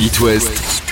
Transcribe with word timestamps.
It 0.00 0.18
West, 0.20 0.82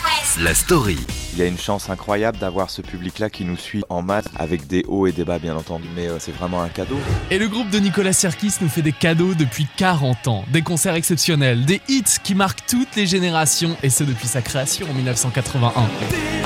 la 0.41 0.55
story. 0.55 0.99
Il 1.33 1.39
y 1.39 1.43
a 1.43 1.47
une 1.47 1.59
chance 1.59 1.91
incroyable 1.91 2.39
d'avoir 2.39 2.71
ce 2.71 2.83
public-là 2.83 3.31
qui 3.31 3.45
nous 3.45 3.57
suit 3.57 3.83
en 3.89 4.03
maths 4.03 4.29
avec 4.37 4.67
des 4.67 4.85
hauts 4.87 5.07
et 5.07 5.13
des 5.13 5.25
bas 5.25 5.39
bien 5.39 5.57
entendu, 5.57 5.89
mais 5.97 6.09
euh, 6.09 6.19
c'est 6.19 6.31
vraiment 6.31 6.63
un 6.63 6.69
cadeau. 6.69 6.99
Et 7.31 7.39
le 7.39 7.49
groupe 7.49 7.69
de 7.71 7.79
Nicolas 7.79 8.13
Sirkis 8.13 8.55
nous 8.61 8.69
fait 8.69 8.83
des 8.83 8.93
cadeaux 8.93 9.35
depuis 9.35 9.67
40 9.77 10.29
ans. 10.29 10.45
Des 10.53 10.63
concerts 10.63 10.95
exceptionnels, 10.95 11.65
des 11.65 11.81
hits 11.89 12.05
qui 12.23 12.35
marquent 12.35 12.67
toutes 12.67 12.95
les 12.95 13.07
générations, 13.07 13.77
et 13.83 13.91
ce 13.91 14.05
depuis 14.05 14.29
sa 14.29 14.43
création 14.43 14.89
en 14.89 14.95
1981. 14.95 16.42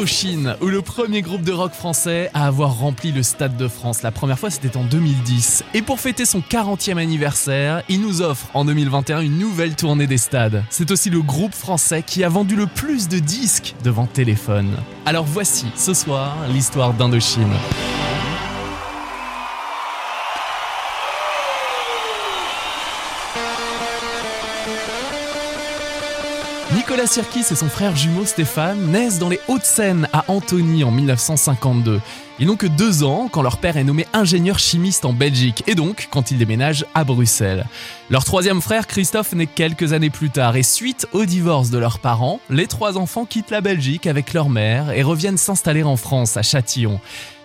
Indochine, 0.00 0.56
ou 0.62 0.68
le 0.68 0.80
premier 0.80 1.20
groupe 1.20 1.42
de 1.42 1.52
rock 1.52 1.72
français 1.72 2.30
à 2.32 2.46
avoir 2.46 2.78
rempli 2.78 3.12
le 3.12 3.22
Stade 3.22 3.58
de 3.58 3.68
France. 3.68 4.00
La 4.00 4.10
première 4.10 4.38
fois, 4.38 4.48
c'était 4.48 4.78
en 4.78 4.84
2010. 4.84 5.62
Et 5.74 5.82
pour 5.82 6.00
fêter 6.00 6.24
son 6.24 6.40
40e 6.40 6.96
anniversaire, 6.96 7.82
il 7.90 8.00
nous 8.00 8.22
offre 8.22 8.46
en 8.54 8.64
2021 8.64 9.20
une 9.20 9.36
nouvelle 9.38 9.76
tournée 9.76 10.06
des 10.06 10.16
stades. 10.16 10.64
C'est 10.70 10.90
aussi 10.90 11.10
le 11.10 11.20
groupe 11.20 11.52
français 11.54 12.02
qui 12.02 12.24
a 12.24 12.30
vendu 12.30 12.56
le 12.56 12.66
plus 12.66 13.08
de 13.08 13.18
disques 13.18 13.74
devant 13.84 14.06
téléphone. 14.06 14.70
Alors 15.04 15.26
voici, 15.26 15.66
ce 15.76 15.92
soir, 15.92 16.34
l'histoire 16.48 16.94
d'Indochine. 16.94 17.52
Nicolas 26.90 27.06
Sirkis 27.06 27.44
et 27.52 27.54
son 27.54 27.68
frère 27.68 27.94
jumeau 27.94 28.24
Stéphane 28.24 28.90
naissent 28.90 29.20
dans 29.20 29.28
les 29.28 29.38
Hauts-de-Seine 29.46 30.08
à 30.12 30.24
Antony 30.26 30.82
en 30.82 30.90
1952. 30.90 32.00
Ils 32.40 32.48
n'ont 32.48 32.56
que 32.56 32.66
deux 32.66 33.04
ans 33.04 33.28
quand 33.30 33.42
leur 33.42 33.58
père 33.58 33.76
est 33.76 33.84
nommé 33.84 34.06
ingénieur 34.12 34.58
chimiste 34.58 35.04
en 35.04 35.12
Belgique 35.12 35.62
et 35.68 35.76
donc 35.76 36.08
quand 36.10 36.32
ils 36.32 36.38
déménagent 36.38 36.84
à 36.92 37.04
Bruxelles. 37.04 37.64
Leur 38.10 38.24
troisième 38.24 38.60
frère 38.60 38.88
Christophe 38.88 39.34
naît 39.34 39.46
quelques 39.46 39.92
années 39.92 40.10
plus 40.10 40.30
tard 40.30 40.56
et 40.56 40.64
suite 40.64 41.06
au 41.12 41.26
divorce 41.26 41.70
de 41.70 41.78
leurs 41.78 42.00
parents, 42.00 42.40
les 42.50 42.66
trois 42.66 42.98
enfants 42.98 43.24
quittent 43.24 43.52
la 43.52 43.60
Belgique 43.60 44.08
avec 44.08 44.32
leur 44.32 44.48
mère 44.48 44.90
et 44.90 45.04
reviennent 45.04 45.38
s'installer 45.38 45.84
en 45.84 45.94
France 45.94 46.36
à 46.36 46.42
Châtillon. 46.42 46.98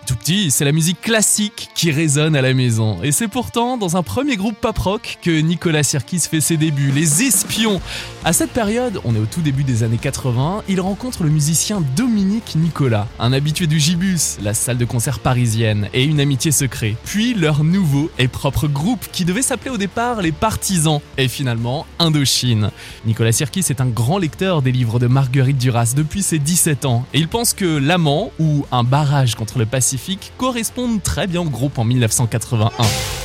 Tout 0.06 0.16
petit, 0.16 0.52
c'est 0.52 0.66
la 0.66 0.72
musique 0.72 1.02
classique 1.02 1.70
qui 1.74 1.92
résonne 1.92 2.36
à 2.36 2.42
la 2.44 2.54
maison. 2.54 3.00
Et 3.02 3.12
c'est 3.12 3.28
pourtant 3.28 3.76
dans 3.76 3.98
un 3.98 4.04
premier 4.04 4.36
groupe 4.36 4.56
pop 4.56 4.78
rock 4.78 5.18
que 5.24 5.32
Nicolas 5.32 5.82
Sirkis 5.82 6.20
fait 6.20 6.42
ses 6.42 6.58
débuts, 6.58 6.92
les 6.92 7.24
Espions. 7.24 7.82
À 8.24 8.32
cette 8.32 8.52
période, 8.52 9.02
on 9.04 9.16
est 9.16 9.20
au 9.20 9.26
tout 9.26 9.42
début 9.42 9.64
des 9.64 9.82
années 9.82 9.98
80, 9.98 10.64
il 10.70 10.80
rencontre 10.80 11.24
le 11.24 11.30
musicien 11.30 11.82
Dominique 11.96 12.56
Nicolas, 12.56 13.08
un 13.18 13.34
habitué 13.34 13.66
du 13.66 13.80
Gibus, 13.80 14.38
la 14.44 14.54
salle 14.54 14.78
de 14.78 14.86
concert 14.86 15.18
parisienne, 15.18 15.90
et 15.92 16.04
une 16.04 16.20
amitié 16.20 16.52
secrète. 16.52 16.98
Puis 17.04 17.34
leur 17.34 17.64
nouveau 17.64 18.12
et 18.20 18.28
propre 18.28 18.68
groupe 18.68 19.08
qui 19.12 19.26
devait 19.26 19.42
s'appeler 19.42 19.72
au 19.72 19.78
départ 19.78 20.22
les 20.22 20.32
Partisans, 20.32 21.02
et 21.18 21.28
finalement 21.28 21.88
Indochine. 21.98 22.70
Nicolas 23.08 23.32
Sirkis 23.32 23.66
est 23.72 23.82
un 23.82 23.88
grand 23.88 24.20
lecteur 24.20 24.62
des 24.62 24.72
livres 24.72 25.00
de 25.00 25.08
Marguerite 25.08 25.58
Duras 25.58 25.94
depuis 25.96 26.22
ses 26.22 26.38
17 26.38 26.86
ans, 26.86 27.06
et 27.16 27.18
il 27.18 27.28
pense 27.28 27.54
que 27.56 27.66
L'Amant, 27.66 28.32
ou 28.40 28.68
Un 28.72 28.84
barrage 28.84 29.34
contre 29.34 29.58
le 29.58 29.66
Pacifique, 29.66 29.95
correspondent 30.38 31.02
très 31.02 31.28
bien 31.28 31.42
au 31.42 31.50
groupe 31.50 31.78
en 31.78 31.84
1981. 31.84 33.25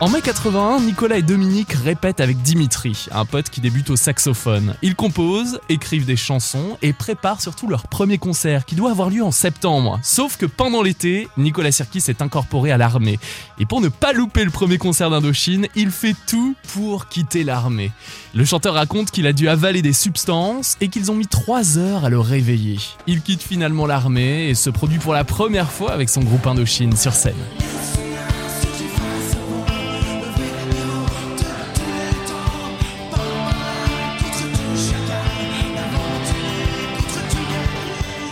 En 0.00 0.08
mai 0.08 0.20
81, 0.22 0.78
Nicolas 0.78 1.18
et 1.18 1.22
Dominique 1.22 1.72
répètent 1.72 2.20
avec 2.20 2.40
Dimitri, 2.42 3.08
un 3.10 3.24
pote 3.24 3.50
qui 3.50 3.60
débute 3.60 3.90
au 3.90 3.96
saxophone. 3.96 4.76
Ils 4.80 4.94
composent, 4.94 5.58
écrivent 5.68 6.04
des 6.04 6.14
chansons 6.14 6.78
et 6.82 6.92
préparent 6.92 7.40
surtout 7.40 7.66
leur 7.66 7.88
premier 7.88 8.16
concert 8.16 8.64
qui 8.64 8.76
doit 8.76 8.92
avoir 8.92 9.10
lieu 9.10 9.24
en 9.24 9.32
septembre. 9.32 9.98
Sauf 10.04 10.36
que 10.36 10.46
pendant 10.46 10.82
l'été, 10.82 11.26
Nicolas 11.36 11.72
Sirkis 11.72 12.04
est 12.06 12.22
incorporé 12.22 12.70
à 12.70 12.76
l'armée. 12.76 13.18
Et 13.58 13.66
pour 13.66 13.80
ne 13.80 13.88
pas 13.88 14.12
louper 14.12 14.44
le 14.44 14.52
premier 14.52 14.78
concert 14.78 15.10
d'Indochine, 15.10 15.66
il 15.74 15.90
fait 15.90 16.14
tout 16.28 16.54
pour 16.74 17.08
quitter 17.08 17.42
l'armée. 17.42 17.90
Le 18.34 18.44
chanteur 18.44 18.74
raconte 18.74 19.10
qu'il 19.10 19.26
a 19.26 19.32
dû 19.32 19.48
avaler 19.48 19.82
des 19.82 19.92
substances 19.92 20.76
et 20.80 20.90
qu'ils 20.90 21.10
ont 21.10 21.16
mis 21.16 21.26
3 21.26 21.76
heures 21.76 22.04
à 22.04 22.08
le 22.08 22.20
réveiller. 22.20 22.78
Il 23.08 23.20
quitte 23.20 23.42
finalement 23.42 23.86
l'armée 23.86 24.48
et 24.48 24.54
se 24.54 24.70
produit 24.70 24.98
pour 24.98 25.12
la 25.12 25.24
première 25.24 25.72
fois 25.72 25.90
avec 25.90 26.08
son 26.08 26.20
groupe 26.20 26.46
Indochine 26.46 26.96
sur 26.96 27.14
scène. 27.14 27.34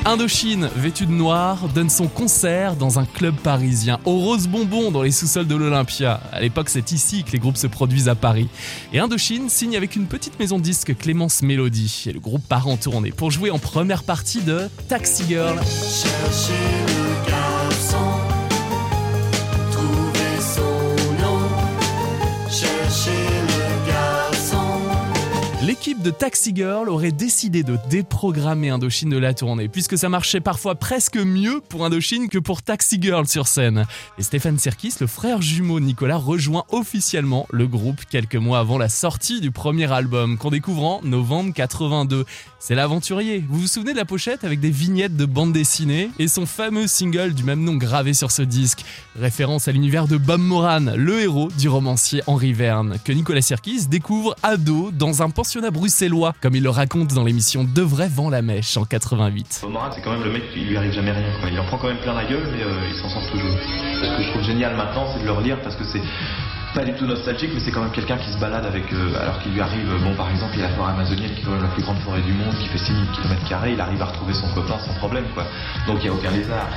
Indochine, 0.06 0.70
vêtu 0.76 1.04
de 1.04 1.10
noir, 1.10 1.68
donne 1.74 1.90
son 1.90 2.06
concert 2.06 2.76
dans 2.76 3.00
un 3.00 3.04
club 3.04 3.34
parisien, 3.34 3.98
au 4.04 4.20
Rose 4.20 4.46
Bonbon, 4.46 4.92
dans 4.92 5.02
les 5.02 5.10
sous-sols 5.10 5.48
de 5.48 5.56
l'Olympia. 5.56 6.20
À 6.30 6.40
l'époque, 6.40 6.68
c'est 6.68 6.92
ici 6.92 7.24
que 7.24 7.32
les 7.32 7.40
groupes 7.40 7.56
se 7.56 7.66
produisent 7.66 8.08
à 8.08 8.14
Paris. 8.14 8.46
Et 8.92 9.00
Indochine 9.00 9.48
signe 9.48 9.76
avec 9.76 9.96
une 9.96 10.06
petite 10.06 10.38
maison 10.38 10.58
de 10.58 10.62
disques 10.62 10.96
Clémence 10.96 11.42
Mélodie. 11.42 12.04
Et 12.06 12.12
le 12.12 12.20
groupe 12.20 12.46
part 12.46 12.68
en 12.68 12.76
tournée 12.76 13.10
pour 13.10 13.32
jouer 13.32 13.50
en 13.50 13.58
première 13.58 14.04
partie 14.04 14.42
de 14.42 14.68
Taxi 14.88 15.24
Girl. 15.26 15.58
L'équipe 25.66 26.00
de 26.00 26.12
Taxi 26.12 26.52
Girl 26.54 26.88
aurait 26.88 27.10
décidé 27.10 27.64
de 27.64 27.76
déprogrammer 27.90 28.70
Indochine 28.70 29.10
de 29.10 29.18
la 29.18 29.34
tournée, 29.34 29.66
puisque 29.66 29.98
ça 29.98 30.08
marchait 30.08 30.38
parfois 30.38 30.76
presque 30.76 31.16
mieux 31.16 31.60
pour 31.68 31.84
Indochine 31.84 32.28
que 32.28 32.38
pour 32.38 32.62
Taxi 32.62 33.02
Girl 33.02 33.26
sur 33.26 33.48
scène. 33.48 33.84
Et 34.16 34.22
Stéphane 34.22 34.60
Serkis, 34.60 34.94
le 35.00 35.08
frère 35.08 35.42
jumeau 35.42 35.80
Nicolas, 35.80 36.18
rejoint 36.18 36.62
officiellement 36.70 37.48
le 37.50 37.66
groupe 37.66 38.02
quelques 38.08 38.36
mois 38.36 38.60
avant 38.60 38.78
la 38.78 38.88
sortie 38.88 39.40
du 39.40 39.50
premier 39.50 39.90
album, 39.92 40.38
qu'on 40.38 40.50
découvre 40.50 40.84
en 40.84 41.00
novembre 41.02 41.52
82. 41.52 42.26
C'est 42.60 42.76
l'aventurier. 42.76 43.44
Vous 43.48 43.62
vous 43.62 43.66
souvenez 43.66 43.92
de 43.92 43.98
la 43.98 44.04
pochette 44.04 44.44
avec 44.44 44.60
des 44.60 44.70
vignettes 44.70 45.16
de 45.16 45.24
bande 45.24 45.52
dessinée 45.52 46.10
et 46.20 46.28
son 46.28 46.46
fameux 46.46 46.86
single 46.86 47.34
du 47.34 47.42
même 47.42 47.64
nom 47.64 47.74
gravé 47.74 48.14
sur 48.14 48.30
ce 48.30 48.42
disque, 48.42 48.84
référence 49.18 49.66
à 49.66 49.72
l'univers 49.72 50.06
de 50.06 50.16
Bob 50.16 50.40
Moran, 50.40 50.92
le 50.94 51.22
héros 51.22 51.48
du 51.58 51.68
romancier 51.68 52.22
Henri 52.28 52.52
Verne, 52.52 52.98
que 53.04 53.10
Nicolas 53.10 53.42
Sirkis 53.42 53.88
découvre 53.88 54.36
ado 54.44 54.92
dans 54.92 55.22
un 55.22 55.30
pensionnat 55.56 55.70
bruxellois, 55.70 56.34
comme 56.42 56.54
il 56.54 56.62
le 56.62 56.68
raconte 56.68 57.14
dans 57.14 57.24
l'émission 57.24 57.64
De 57.64 57.80
vrai 57.80 58.08
vent 58.08 58.28
la 58.28 58.42
mèche 58.42 58.76
en 58.76 58.84
88. 58.84 59.60
Bob 59.62 59.70
Moran, 59.72 59.88
c'est 59.94 60.02
quand 60.02 60.12
même 60.12 60.22
le 60.22 60.30
mec, 60.30 60.42
il 60.54 60.68
lui 60.68 60.76
arrive 60.76 60.92
jamais 60.92 61.12
rien. 61.12 61.32
Quoi. 61.40 61.48
Il 61.50 61.58
en 61.58 61.64
prend 61.64 61.78
quand 61.78 61.88
même 61.88 62.00
plein 62.00 62.12
la 62.12 62.26
gueule, 62.26 62.46
mais 62.52 62.62
euh, 62.62 62.90
il 62.90 62.94
s'en 63.00 63.08
sort 63.08 63.22
toujours. 63.30 63.56
Ce 64.02 64.16
que 64.18 64.22
je 64.22 64.30
trouve 64.32 64.42
génial 64.42 64.76
maintenant, 64.76 65.06
c'est 65.14 65.20
de 65.22 65.24
le 65.24 65.32
relire 65.32 65.58
parce 65.62 65.74
que 65.76 65.84
c'est 65.84 66.02
pas 66.74 66.84
du 66.84 66.92
tout 66.92 67.06
nostalgique, 67.06 67.52
mais 67.54 67.60
c'est 67.60 67.70
quand 67.70 67.80
même 67.80 67.92
quelqu'un 67.92 68.18
qui 68.18 68.30
se 68.30 68.38
balade 68.38 68.66
avec. 68.66 68.92
euh, 68.92 69.18
alors 69.18 69.40
qu'il 69.40 69.52
lui 69.52 69.62
arrive, 69.62 69.88
bon, 70.04 70.14
par 70.14 70.30
exemple, 70.30 70.52
il 70.56 70.60
y 70.60 70.62
a 70.62 70.68
la 70.68 70.74
forêt 70.74 70.92
amazonienne 70.92 71.30
qui 71.34 71.40
est 71.40 71.44
quand 71.44 71.52
même 71.52 71.62
la 71.62 71.68
plus 71.68 71.82
grande 71.82 72.00
forêt 72.00 72.20
du 72.20 72.34
monde, 72.34 72.54
qui 72.60 72.68
fait 72.68 72.84
6000 72.84 73.06
km, 73.16 73.40
il 73.72 73.80
arrive 73.80 74.02
à 74.02 74.06
retrouver 74.06 74.34
son 74.34 74.48
copain 74.52 74.76
sans 74.84 74.94
problème, 74.98 75.24
quoi. 75.32 75.44
Donc 75.86 76.04
il 76.04 76.10
n'y 76.10 76.10
a 76.10 76.12
aucun 76.12 76.32
lézard. 76.32 76.68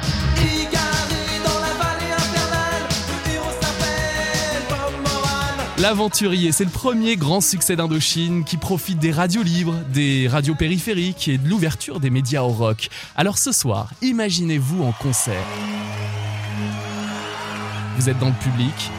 L'aventurier, 5.79 6.51
c'est 6.51 6.65
le 6.65 6.69
premier 6.69 7.15
grand 7.15 7.39
succès 7.39 7.77
d'Indochine 7.77 8.43
qui 8.43 8.57
profite 8.57 8.99
des 8.99 9.13
radios 9.13 9.43
libres, 9.43 9.75
des 9.93 10.27
radios 10.27 10.53
périphériques 10.53 11.29
et 11.29 11.37
de 11.37 11.47
l'ouverture 11.47 12.01
des 12.01 12.09
médias 12.09 12.41
au 12.41 12.49
rock. 12.49 12.89
Alors 13.15 13.37
ce 13.37 13.53
soir, 13.53 13.89
imaginez-vous 14.01 14.83
en 14.83 14.91
concert. 14.91 15.45
Vous 17.95 18.09
êtes 18.09 18.19
dans 18.19 18.27
le 18.27 18.33
public. 18.33 18.91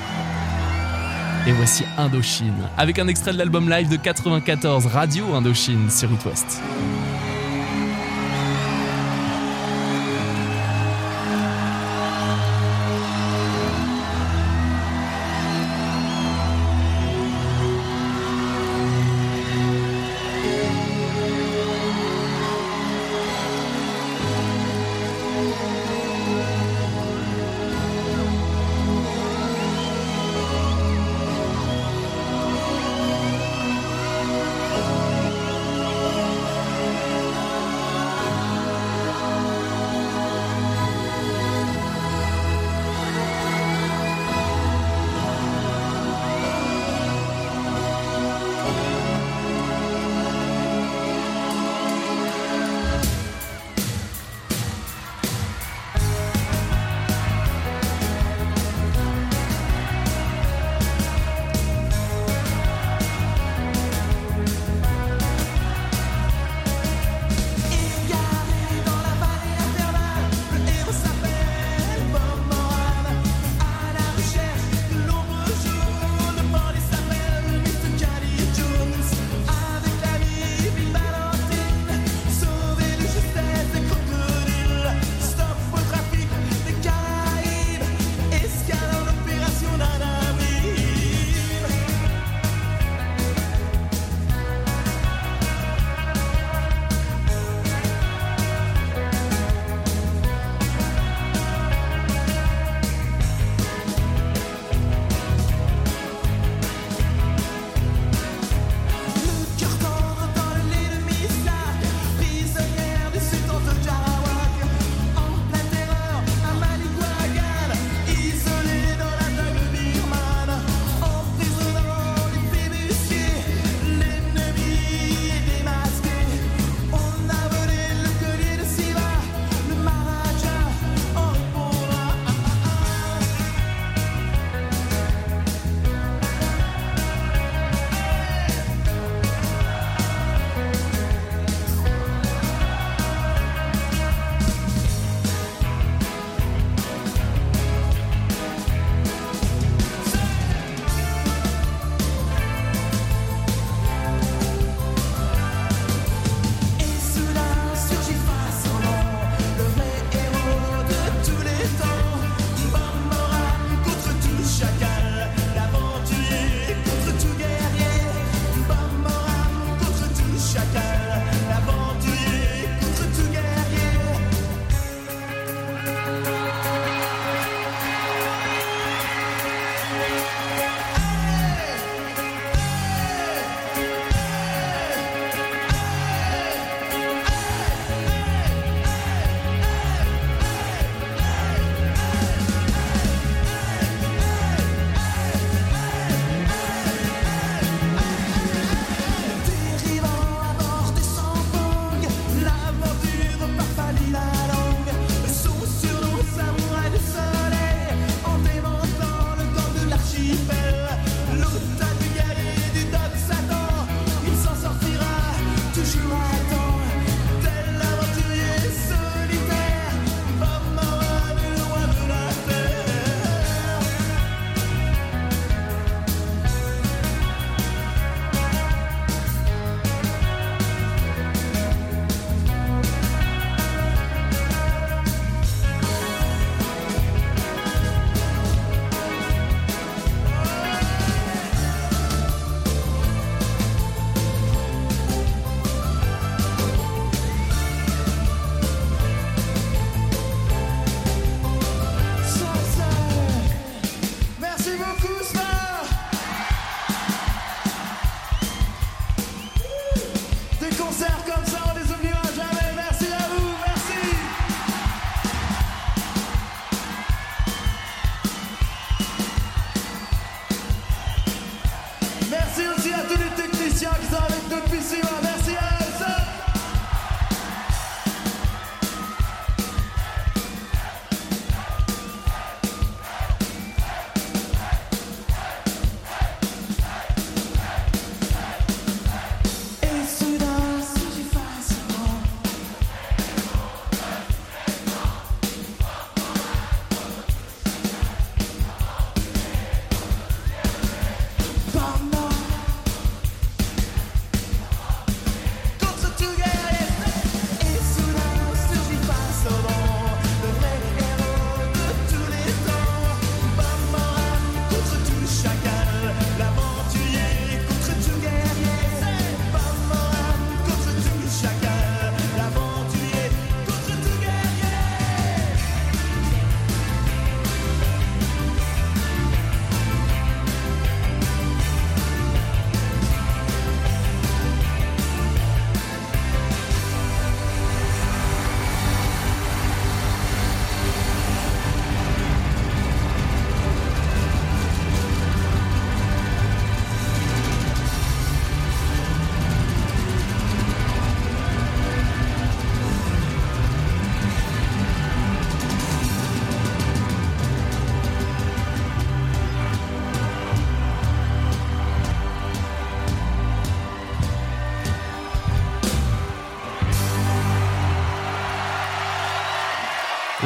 Et 1.46 1.52
voici 1.52 1.84
Indochine, 1.98 2.66
avec 2.78 2.98
un 2.98 3.08
extrait 3.08 3.34
de 3.34 3.38
l'album 3.38 3.68
live 3.68 3.90
de 3.90 3.96
94, 3.96 4.86
Radio 4.86 5.34
Indochine 5.34 5.90
sur 5.90 6.10
It 6.10 6.24
West. 6.24 6.62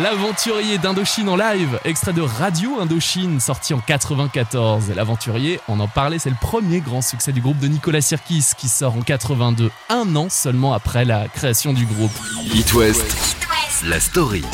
L'aventurier 0.04 0.76
d'Indochine 0.76 1.30
en 1.30 1.36
live, 1.36 1.80
extrait 1.86 2.12
de 2.12 2.20
Radio 2.20 2.78
Indochine 2.78 3.40
sorti 3.40 3.72
en 3.72 3.78
94. 3.78 4.90
L'aventurier, 4.94 5.60
on 5.66 5.80
en 5.80 5.88
parlait, 5.88 6.18
c'est 6.18 6.28
le 6.28 6.36
premier 6.38 6.80
grand 6.80 7.00
succès 7.00 7.32
du 7.32 7.40
groupe 7.40 7.58
de 7.58 7.68
Nicolas 7.68 8.02
Sirkis 8.02 8.50
qui 8.58 8.68
sort 8.68 8.96
en 8.96 9.00
82, 9.00 9.70
un 9.88 10.14
an 10.14 10.26
seulement 10.28 10.74
après 10.74 11.06
la 11.06 11.26
création 11.28 11.72
du 11.72 11.86
groupe. 11.86 12.12
It 12.54 12.74
West, 12.74 13.16
la 13.86 13.98
story. 13.98 14.44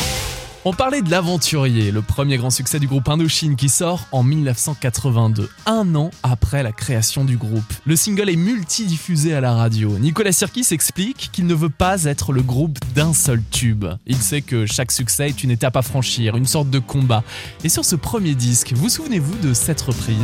On 0.66 0.74
parlait 0.74 1.00
de 1.00 1.10
l'aventurier, 1.10 1.90
le 1.90 2.02
premier 2.02 2.36
grand 2.36 2.50
succès 2.50 2.78
du 2.78 2.86
groupe 2.86 3.08
Indochine 3.08 3.56
qui 3.56 3.70
sort 3.70 4.06
en 4.12 4.22
1982, 4.22 5.48
un 5.64 5.94
an 5.94 6.10
après 6.22 6.62
la 6.62 6.70
création 6.70 7.24
du 7.24 7.38
groupe. 7.38 7.72
Le 7.86 7.96
single 7.96 8.28
est 8.28 8.36
multidiffusé 8.36 9.32
à 9.32 9.40
la 9.40 9.54
radio. 9.54 9.98
Nicolas 9.98 10.32
Sirkis 10.32 10.66
explique 10.72 11.30
qu'il 11.32 11.46
ne 11.46 11.54
veut 11.54 11.70
pas 11.70 12.04
être 12.04 12.34
le 12.34 12.42
groupe 12.42 12.78
d'un 12.94 13.14
seul 13.14 13.42
tube. 13.50 13.86
Il 14.06 14.16
sait 14.16 14.42
que 14.42 14.66
chaque 14.66 14.92
succès 14.92 15.30
est 15.30 15.42
une 15.42 15.50
étape 15.50 15.78
à 15.78 15.82
franchir, 15.82 16.36
une 16.36 16.46
sorte 16.46 16.68
de 16.68 16.78
combat. 16.78 17.24
Et 17.64 17.70
sur 17.70 17.86
ce 17.86 17.96
premier 17.96 18.34
disque, 18.34 18.74
vous 18.74 18.90
souvenez-vous 18.90 19.38
de 19.38 19.54
cette 19.54 19.80
reprise? 19.80 20.18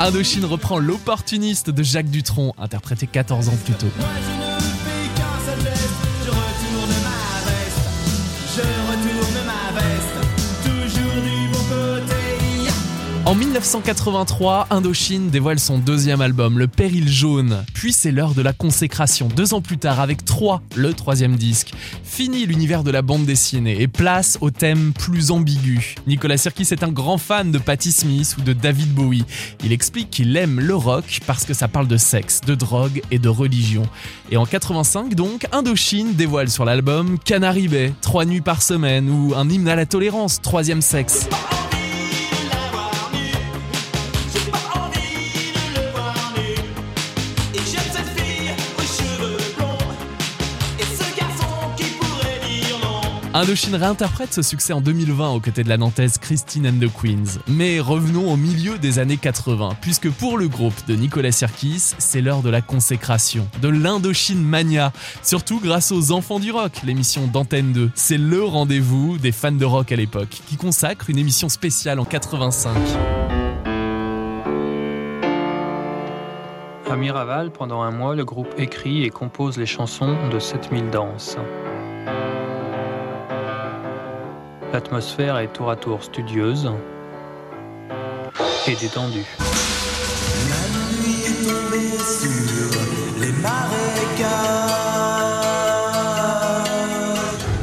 Indochine 0.00 0.44
reprend 0.44 0.78
l'opportuniste 0.78 1.70
de 1.70 1.82
Jacques 1.82 2.10
Dutronc, 2.10 2.54
interprété 2.56 3.08
14 3.08 3.48
ans 3.48 3.58
plus 3.64 3.74
tôt. 3.74 3.90
En 13.28 13.34
1983, 13.34 14.68
Indochine 14.70 15.28
dévoile 15.28 15.58
son 15.58 15.76
deuxième 15.76 16.22
album, 16.22 16.58
Le 16.58 16.66
Péril 16.66 17.10
Jaune. 17.10 17.62
Puis 17.74 17.92
c'est 17.92 18.10
l'heure 18.10 18.32
de 18.32 18.40
la 18.40 18.54
consécration, 18.54 19.28
deux 19.28 19.52
ans 19.52 19.60
plus 19.60 19.76
tard, 19.76 20.00
avec 20.00 20.24
3, 20.24 20.62
le 20.76 20.94
troisième 20.94 21.36
disque. 21.36 21.74
Fini 22.04 22.46
l'univers 22.46 22.82
de 22.82 22.90
la 22.90 23.02
bande 23.02 23.26
dessinée 23.26 23.82
et 23.82 23.86
place 23.86 24.38
au 24.40 24.50
thème 24.50 24.94
plus 24.94 25.30
ambigu. 25.30 25.96
Nicolas 26.06 26.38
Sirkis 26.38 26.68
est 26.70 26.82
un 26.82 26.90
grand 26.90 27.18
fan 27.18 27.52
de 27.52 27.58
Patti 27.58 27.92
Smith 27.92 28.34
ou 28.38 28.40
de 28.40 28.54
David 28.54 28.94
Bowie. 28.94 29.26
Il 29.62 29.72
explique 29.72 30.08
qu'il 30.08 30.34
aime 30.34 30.58
le 30.58 30.74
rock 30.74 31.20
parce 31.26 31.44
que 31.44 31.52
ça 31.52 31.68
parle 31.68 31.86
de 31.86 31.98
sexe, 31.98 32.40
de 32.40 32.54
drogue 32.54 33.02
et 33.10 33.18
de 33.18 33.28
religion. 33.28 33.82
Et 34.30 34.38
en 34.38 34.46
85 34.46 35.14
donc, 35.14 35.46
Indochine 35.52 36.14
dévoile 36.14 36.48
sur 36.48 36.64
l'album 36.64 37.18
Canary 37.18 37.68
Bay, 37.68 37.92
trois 38.00 38.24
nuits 38.24 38.40
par 38.40 38.62
semaine 38.62 39.10
ou 39.10 39.34
un 39.36 39.46
hymne 39.50 39.68
à 39.68 39.76
la 39.76 39.84
tolérance, 39.84 40.40
troisième 40.40 40.80
sexe. 40.80 41.28
Indochine 53.40 53.76
réinterprète 53.76 54.34
ce 54.34 54.42
succès 54.42 54.72
en 54.72 54.80
2020 54.80 55.30
aux 55.30 55.38
côtés 55.38 55.62
de 55.62 55.68
la 55.68 55.76
nantaise 55.76 56.18
Christine 56.18 56.66
and 56.66 56.84
the 56.84 56.90
Queens. 56.92 57.38
Mais 57.46 57.78
revenons 57.78 58.32
au 58.32 58.36
milieu 58.36 58.78
des 58.78 58.98
années 58.98 59.16
80, 59.16 59.76
puisque 59.80 60.10
pour 60.10 60.38
le 60.38 60.48
groupe 60.48 60.74
de 60.88 60.96
Nicolas 60.96 61.30
Sirkis, 61.30 61.94
c'est 61.98 62.20
l'heure 62.20 62.42
de 62.42 62.50
la 62.50 62.62
consécration, 62.62 63.46
de 63.62 63.68
l'Indochine 63.68 64.42
Mania, 64.42 64.92
surtout 65.22 65.60
grâce 65.60 65.92
aux 65.92 66.10
Enfants 66.10 66.40
du 66.40 66.50
Rock, 66.50 66.82
l'émission 66.84 67.28
d'Antenne 67.28 67.72
2. 67.72 67.92
C'est 67.94 68.18
le 68.18 68.42
rendez-vous 68.42 69.18
des 69.18 69.30
fans 69.30 69.52
de 69.52 69.64
rock 69.64 69.92
à 69.92 69.96
l'époque, 69.96 70.40
qui 70.48 70.56
consacre 70.56 71.08
une 71.08 71.18
émission 71.18 71.48
spéciale 71.48 72.00
en 72.00 72.04
85. 72.04 72.72
À 76.90 76.96
Miraval, 76.96 77.52
pendant 77.52 77.82
un 77.82 77.92
mois, 77.92 78.16
le 78.16 78.24
groupe 78.24 78.52
écrit 78.58 79.04
et 79.04 79.10
compose 79.10 79.58
les 79.58 79.66
chansons 79.66 80.16
de 80.32 80.40
7000 80.40 80.90
danses. 80.90 81.36
L'atmosphère 84.72 85.38
est 85.38 85.52
tour 85.52 85.70
à 85.70 85.76
tour 85.76 86.02
studieuse 86.02 86.70
et 88.66 88.74
détendue. 88.74 89.26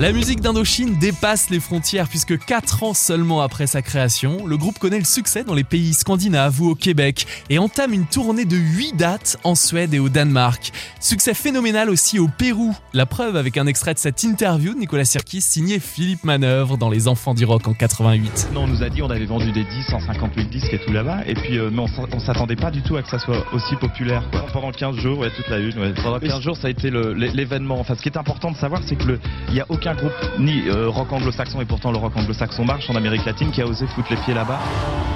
La 0.01 0.11
musique 0.11 0.41
d'Indochine 0.41 0.99
dépasse 0.99 1.49
les 1.49 1.61
frontières 1.61 2.09
puisque 2.09 2.37
4 2.37 2.83
ans 2.83 2.93
seulement 2.93 3.39
après 3.39 3.65
sa 3.65 3.81
création, 3.81 4.45
le 4.45 4.57
groupe 4.57 4.77
connaît 4.77 4.99
le 4.99 5.05
succès 5.05 5.45
dans 5.45 5.53
les 5.53 5.63
pays 5.63 5.93
scandinaves 5.93 6.61
ou 6.61 6.67
au 6.71 6.75
Québec 6.75 7.25
et 7.49 7.59
entame 7.59 7.93
une 7.93 8.05
tournée 8.05 8.43
de 8.43 8.57
8 8.57 8.97
dates 8.97 9.37
en 9.45 9.55
Suède 9.55 9.93
et 9.93 9.99
au 9.99 10.09
Danemark. 10.09 10.73
Succès 10.99 11.33
phénoménal 11.33 11.89
aussi 11.89 12.19
au 12.19 12.27
Pérou. 12.27 12.75
La 12.93 13.05
preuve 13.05 13.37
avec 13.37 13.55
un 13.55 13.67
extrait 13.67 13.93
de 13.93 13.99
cette 13.99 14.21
interview 14.23 14.73
de 14.73 14.79
Nicolas 14.79 15.05
Sirkis 15.05 15.39
signé 15.39 15.79
Philippe 15.79 16.25
Manœuvre 16.25 16.77
dans 16.77 16.89
Les 16.89 17.07
Enfants 17.07 17.33
du 17.33 17.45
Rock 17.45 17.65
en 17.69 17.73
88. 17.73 18.49
Non, 18.53 18.63
on 18.63 18.67
nous 18.67 18.83
a 18.83 18.89
dit 18.89 19.01
on 19.01 19.09
avait 19.09 19.25
vendu 19.25 19.53
des 19.53 19.63
10, 19.63 19.69
150 19.91 20.31
000 20.35 20.49
disques 20.49 20.73
et 20.73 20.79
tout 20.85 20.91
là-bas. 20.91 21.19
Et 21.25 21.35
puis, 21.35 21.57
euh, 21.57 21.69
mais 21.71 21.85
on 22.11 22.19
s'attendait 22.19 22.57
pas 22.57 22.69
du 22.69 22.81
tout 22.81 22.97
à 22.97 23.01
que 23.01 23.07
ça 23.09 23.19
soit 23.19 23.45
aussi 23.53 23.77
populaire. 23.77 24.27
quoi. 24.29 24.45
Pendant 24.51 24.73
15 24.73 24.97
jours, 24.97 25.19
ouais, 25.19 25.29
toute 25.33 25.47
la 25.47 25.59
une. 25.59 25.79
ouais. 25.79 25.93
Pendant 26.03 26.19
15 26.19 26.41
jours, 26.41 26.57
ça 26.57 26.67
a 26.67 26.69
été 26.69 26.91
l'événement. 26.91 27.79
Enfin, 27.79 27.95
ce 27.95 28.01
qui 28.01 28.09
est 28.09 28.17
important 28.17 28.51
de 28.51 28.57
savoir, 28.57 28.81
c'est 28.85 28.97
que 28.97 29.17
il 29.47 29.53
n'y 29.53 29.61
a 29.61 29.65
aucun 29.69 29.84
groupe, 29.93 30.13
ni 30.39 30.67
euh, 30.67 30.89
rock 30.89 31.11
anglo-saxon, 31.11 31.61
et 31.61 31.65
pourtant 31.65 31.91
le 31.91 31.97
rock 31.97 32.13
anglo-saxon 32.15 32.65
marche 32.65 32.89
en 32.89 32.95
Amérique 32.95 33.25
latine, 33.25 33.51
qui 33.51 33.61
a 33.61 33.67
osé 33.67 33.85
foutre 33.87 34.07
les 34.09 34.17
pieds 34.17 34.33
là-bas. 34.33 34.59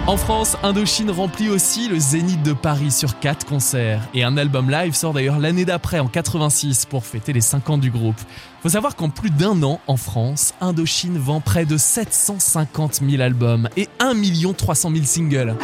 En 0.08 0.18
France, 0.18 0.58
Indochine 0.64 1.12
remplit 1.12 1.50
aussi 1.50 1.88
le 1.88 2.00
Zénith 2.00 2.44
de 2.44 2.54
Paris 2.54 2.92
sur 2.92 3.20
4 3.20 3.46
concerts. 3.46 4.02
Et 4.14 4.24
un 4.24 4.38
album 4.38 4.70
live 4.70 4.94
sort 4.94 5.14
d'ailleurs 5.14 5.40
l'année 5.40 5.66
d'après, 5.66 6.00
en 6.00 6.08
86, 6.08 6.86
pour 6.86 7.06
fêter 7.06 7.34
les 7.34 7.42
5 7.42 7.70
ans 7.70 7.78
du 7.78 7.92
groupe. 7.92 8.20
Faut 8.62 8.70
savoir 8.70 8.96
qu'en 8.96 9.10
plus 9.10 9.30
d'un 9.30 9.62
an, 9.64 9.80
en 9.88 9.98
France, 9.98 10.54
Indochine 10.62 11.18
vend 11.18 11.42
près 11.42 11.66
de 11.66 11.78
750 11.78 13.02
000 13.08 13.22
albums 13.22 13.70
et 13.78 13.88
1 14.00 14.14
300 14.54 14.92
000 14.92 15.06
singles. 15.06 15.56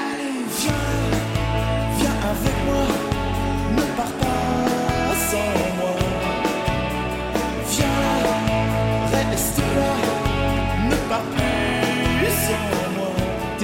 Viens, 0.60 0.95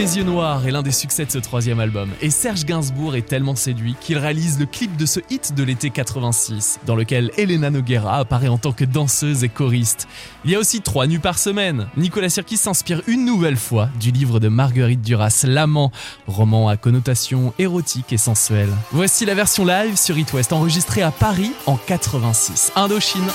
Tes 0.02 0.18
yeux 0.18 0.24
noirs 0.24 0.66
est 0.66 0.72
l'un 0.72 0.82
des 0.82 0.90
succès 0.90 1.28
de 1.28 1.32
ce 1.32 1.38
troisième 1.38 1.80
album. 1.80 2.10
Et 2.24 2.32
Serge 2.32 2.66
Gainsbourg 2.66 3.16
est 3.16 3.22
tellement 3.22 3.54
séduit 3.54 3.96
qu'il 4.02 4.18
réalise 4.18 4.60
le 4.60 4.66
clip 4.66 4.98
de 4.98 5.06
ce 5.06 5.20
hit 5.30 5.54
de 5.54 5.62
l'été 5.62 5.92
86, 5.92 6.80
dans 6.88 6.96
lequel 6.96 7.30
Elena 7.38 7.70
Noguera 7.70 8.18
apparaît 8.18 8.48
en 8.48 8.58
tant 8.58 8.72
que 8.72 8.84
danseuse 8.84 9.44
et 9.44 9.50
choriste. 9.50 10.08
Il 10.44 10.50
y 10.50 10.56
a 10.56 10.60
aussi 10.60 10.82
trois 10.82 11.06
nuits 11.06 11.20
par 11.20 11.38
semaine. 11.38 11.86
Nicolas 11.98 12.30
Sirkis 12.30 12.58
s'inspire 12.58 13.04
une 13.06 13.26
nouvelle 13.26 13.58
fois 13.58 13.90
du 14.00 14.10
livre 14.10 14.40
de 14.40 14.48
Marguerite 14.48 15.04
Duras, 15.04 15.46
L'amant, 15.48 15.92
roman 16.26 16.68
à 16.68 16.78
connotation 16.78 17.54
érotique 17.60 18.12
et 18.12 18.18
sensuelle. 18.18 18.74
Voici 18.92 19.28
la 19.28 19.36
version 19.36 19.66
live 19.66 19.98
sur 19.98 20.18
It 20.18 20.34
West 20.34 20.52
enregistrée 20.52 21.04
à 21.04 21.12
Paris 21.12 21.52
en 21.68 21.78
86. 21.78 22.72
Indochine. 22.76 23.30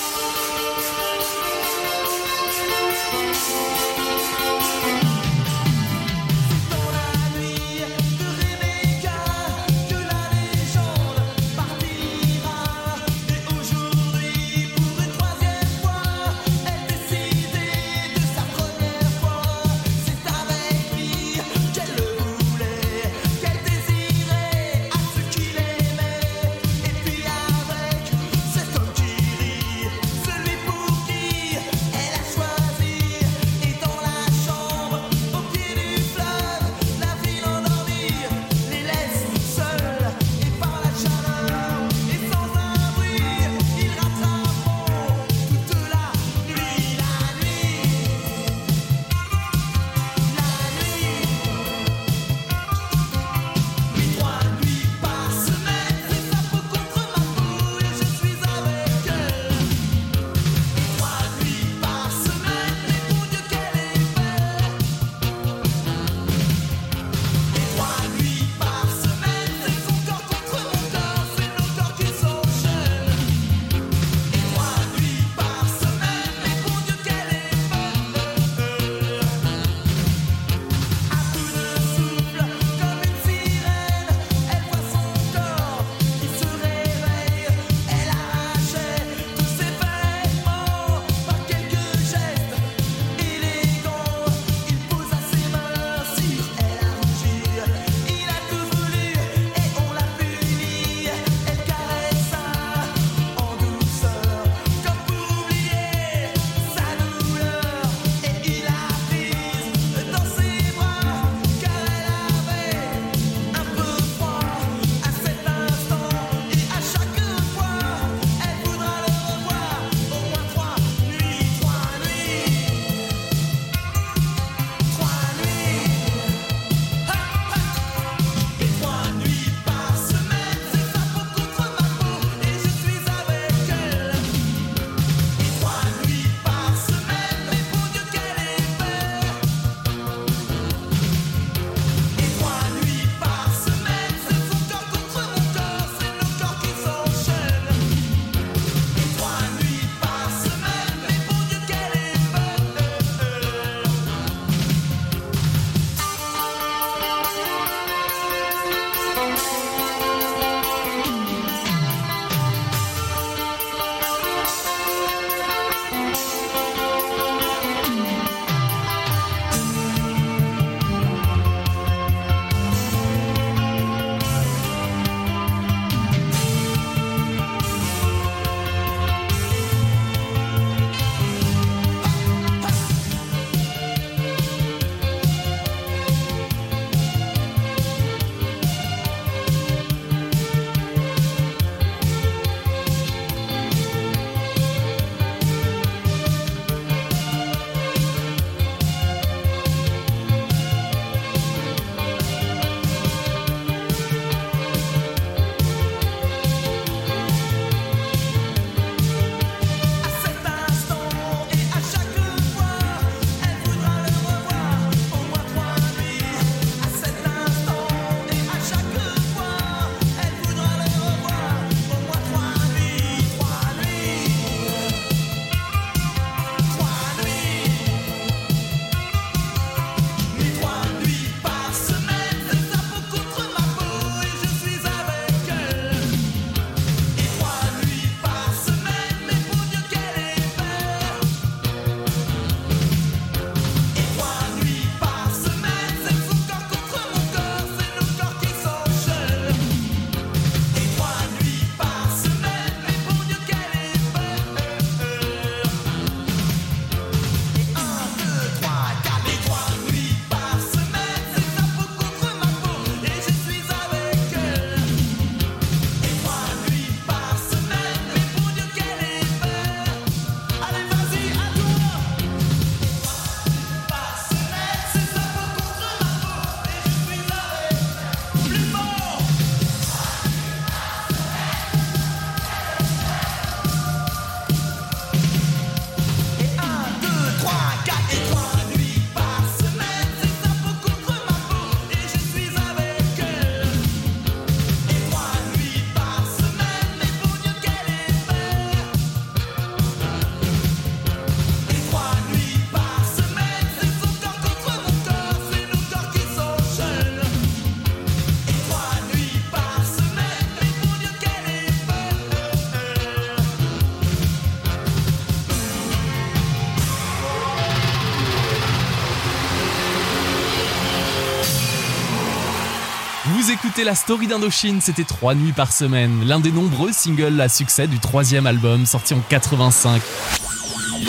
Écoutez 323.76 323.84
la 323.84 323.95
story 323.95 324.26
d'Indochine, 324.26 324.80
c'était 324.80 325.04
trois 325.04 325.34
nuits 325.34 325.52
par 325.52 325.71
semaine, 325.71 326.25
l'un 326.25 326.41
des 326.41 326.50
nombreux 326.50 326.93
singles 326.93 327.39
à 327.43 327.50
succès 327.50 327.86
du 327.86 327.99
troisième 327.99 328.47
album 328.47 328.86
sorti 328.86 329.12
en 329.12 329.21
85. 329.28 330.00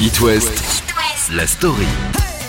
It 0.01 0.19
West, 0.19 0.83
la 1.31 1.47
story. 1.47 1.87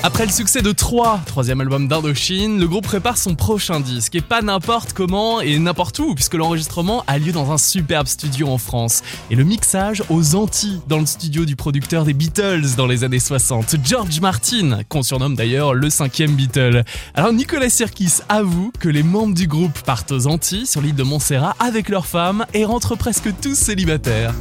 Après 0.05 0.25
le 0.25 0.31
succès 0.31 0.63
de 0.63 0.71
3, 0.71 1.23
troisième 1.27 1.61
album 1.61 1.89
d'Indochine, 1.89 2.61
le 2.61 2.69
groupe 2.69 2.85
prépare 2.85 3.19
son 3.19 3.35
prochain 3.35 3.81
disque, 3.81 4.15
et 4.15 4.21
pas 4.21 4.43
n'importe 4.43 4.93
comment 4.93 5.41
et 5.41 5.59
n'importe 5.59 5.99
où, 5.99 6.15
puisque 6.15 6.35
l'enregistrement 6.35 7.03
a 7.09 7.19
lieu 7.19 7.33
dans 7.33 7.51
un 7.51 7.59
superbe 7.59 8.07
studio 8.07 8.49
en 8.49 8.59
France, 8.59 9.03
et 9.33 9.35
le 9.35 9.43
mixage 9.43 10.05
aux 10.09 10.37
Antilles, 10.37 10.81
dans 10.87 11.01
le 11.01 11.07
studio 11.07 11.45
du 11.45 11.57
producteur 11.57 12.05
des 12.05 12.15
Beatles 12.15 12.77
dans 12.77 12.87
les 12.87 13.03
années 13.03 13.19
60, 13.19 13.75
George 13.85 14.21
Martin, 14.21 14.83
qu'on 14.89 15.03
surnomme 15.03 15.35
d'ailleurs 15.35 15.75
le 15.75 15.91
cinquième 15.91 16.37
Beatle. 16.37 16.85
Alors 17.15 17.33
Nicolas 17.33 17.69
Sirkis 17.69 18.21
avoue 18.29 18.71
que 18.79 18.89
les 18.89 19.03
membres 19.03 19.35
du 19.35 19.49
groupe 19.49 19.81
partent 19.81 20.13
aux 20.13 20.29
Antilles, 20.29 20.67
sur 20.67 20.81
l'île 20.81 20.95
de 20.95 21.03
Montserrat, 21.03 21.57
avec 21.59 21.89
leurs 21.89 22.07
femmes, 22.07 22.47
et 22.55 22.65
rentrent 22.65 22.97
presque 22.97 23.31
tous 23.43 23.59
célibataires. 23.59 24.33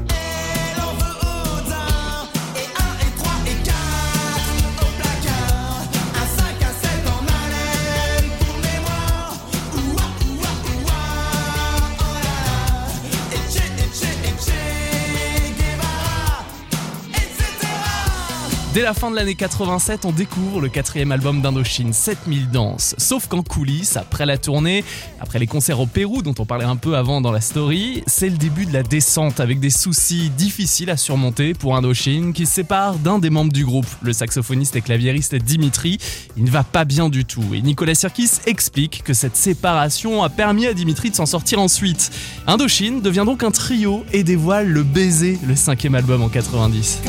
Dès 18.77 18.83
la 18.83 18.93
fin 18.93 19.09
de 19.09 19.15
l'année 19.15 19.33
87, 19.33 20.05
on 20.05 20.11
découvre 20.11 20.61
le 20.61 20.69
quatrième 20.69 21.11
album 21.11 21.41
d'Indochine, 21.41 21.93
7000 21.93 22.51
danses. 22.51 22.93
Sauf 22.99 23.25
qu'en 23.25 23.41
coulisses, 23.41 23.97
après 23.97 24.27
la 24.27 24.37
tournée, 24.37 24.83
après 25.19 25.39
les 25.39 25.47
concerts 25.47 25.79
au 25.79 25.87
Pérou 25.87 26.21
dont 26.21 26.35
on 26.37 26.45
parlait 26.45 26.63
un 26.63 26.75
peu 26.75 26.95
avant 26.95 27.19
dans 27.19 27.31
la 27.31 27.41
story, 27.41 28.03
c'est 28.05 28.29
le 28.29 28.37
début 28.37 28.67
de 28.67 28.73
la 28.73 28.83
descente 28.83 29.39
avec 29.39 29.59
des 29.59 29.71
soucis 29.71 30.29
difficiles 30.29 30.91
à 30.91 30.95
surmonter 30.95 31.55
pour 31.55 31.75
Indochine 31.75 32.33
qui 32.33 32.45
se 32.45 32.53
sépare 32.53 32.99
d'un 32.99 33.17
des 33.17 33.31
membres 33.31 33.51
du 33.51 33.65
groupe, 33.65 33.87
le 34.03 34.13
saxophoniste 34.13 34.75
et 34.75 34.81
claviériste 34.81 35.33
Dimitri. 35.33 35.97
Il 36.37 36.43
ne 36.43 36.51
va 36.51 36.63
pas 36.63 36.85
bien 36.85 37.09
du 37.09 37.25
tout 37.25 37.55
et 37.55 37.63
Nicolas 37.63 37.95
Sirkis 37.95 38.29
explique 38.45 39.01
que 39.03 39.15
cette 39.15 39.35
séparation 39.35 40.21
a 40.21 40.29
permis 40.29 40.67
à 40.67 40.75
Dimitri 40.75 41.09
de 41.09 41.15
s'en 41.15 41.25
sortir 41.25 41.59
ensuite. 41.59 42.11
Indochine 42.45 43.01
devient 43.01 43.23
donc 43.25 43.41
un 43.41 43.49
trio 43.49 44.05
et 44.13 44.23
dévoile 44.23 44.67
le 44.67 44.83
baiser, 44.83 45.39
le 45.47 45.55
cinquième 45.55 45.95
album 45.95 46.21
en 46.21 46.29
90. 46.29 47.01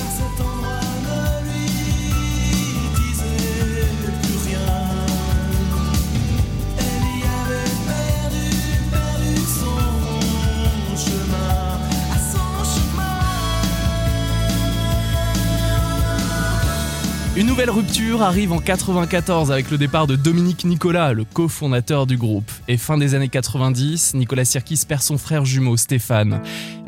Nouvelle 17.59 17.75
rupture 17.75 18.23
arrive 18.23 18.53
en 18.53 18.61
94 18.61 19.51
avec 19.51 19.73
le 19.73 19.79
départ 19.79 20.07
de 20.07 20.15
Dominique 20.15 20.65
Nicolas, 20.65 21.13
le 21.13 21.25
cofondateur 21.25 22.07
du 22.07 22.17
groupe. 22.17 22.49
Et 22.69 22.77
fin 22.77 22.97
des 22.97 23.17
années 23.17 23.29
90, 23.29 24.15
Nicolas 24.15 24.45
Sirkis 24.45 24.83
perd 24.87 25.03
son 25.03 25.19
frère 25.19 25.45
jumeau 25.45 25.77
Stéphane. 25.77 26.41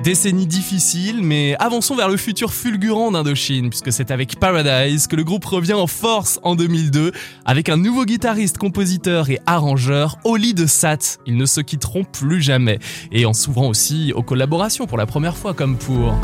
Décennie 0.04 0.46
difficile, 0.46 1.24
mais 1.24 1.56
avançons 1.58 1.96
vers 1.96 2.08
le 2.08 2.16
futur 2.16 2.52
fulgurant 2.52 3.10
d'Indochine, 3.10 3.68
puisque 3.68 3.90
c'est 3.90 4.12
avec 4.12 4.38
Paradise 4.38 5.08
que 5.08 5.16
le 5.16 5.24
groupe 5.24 5.44
revient 5.44 5.72
en 5.72 5.88
force 5.88 6.38
en 6.44 6.54
2002, 6.54 7.10
avec 7.44 7.68
un 7.68 7.76
nouveau 7.76 8.04
guitariste, 8.04 8.56
compositeur 8.56 9.28
et 9.28 9.40
arrangeur, 9.46 10.18
Oli 10.22 10.54
de 10.54 10.66
Sat. 10.66 11.18
Ils 11.26 11.36
ne 11.36 11.46
se 11.46 11.60
quitteront 11.60 12.04
plus 12.04 12.42
jamais, 12.42 12.78
et 13.10 13.26
en 13.26 13.32
s'ouvrant 13.32 13.66
aussi 13.66 14.12
aux 14.14 14.22
collaborations 14.22 14.86
pour 14.86 14.98
la 14.98 15.06
première 15.06 15.36
fois 15.36 15.52
comme 15.52 15.76
pour... 15.76 16.14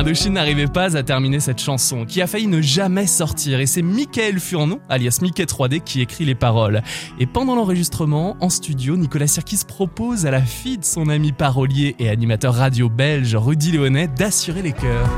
Indochine 0.00 0.32
n'arrivait 0.32 0.66
pas 0.66 0.96
à 0.96 1.02
terminer 1.02 1.40
cette 1.40 1.60
chanson, 1.60 2.06
qui 2.06 2.22
a 2.22 2.26
failli 2.26 2.46
ne 2.46 2.62
jamais 2.62 3.06
sortir, 3.06 3.60
et 3.60 3.66
c'est 3.66 3.82
Michael 3.82 4.40
Furnon, 4.40 4.80
alias 4.88 5.18
Mickey 5.20 5.44
3D, 5.44 5.82
qui 5.82 6.00
écrit 6.00 6.24
les 6.24 6.34
paroles. 6.34 6.82
Et 7.18 7.26
pendant 7.26 7.54
l'enregistrement, 7.54 8.36
en 8.40 8.48
studio, 8.48 8.96
Nicolas 8.96 9.26
Sirkis 9.26 9.60
propose 9.68 10.24
à 10.24 10.30
la 10.30 10.40
fille 10.40 10.78
de 10.78 10.86
son 10.86 11.10
ami 11.10 11.32
parolier 11.32 11.96
et 11.98 12.08
animateur 12.08 12.54
radio 12.54 12.88
belge 12.88 13.36
Rudy 13.36 13.72
Léonet 13.72 14.08
d'assurer 14.08 14.62
les 14.62 14.72
chœurs. 14.72 15.10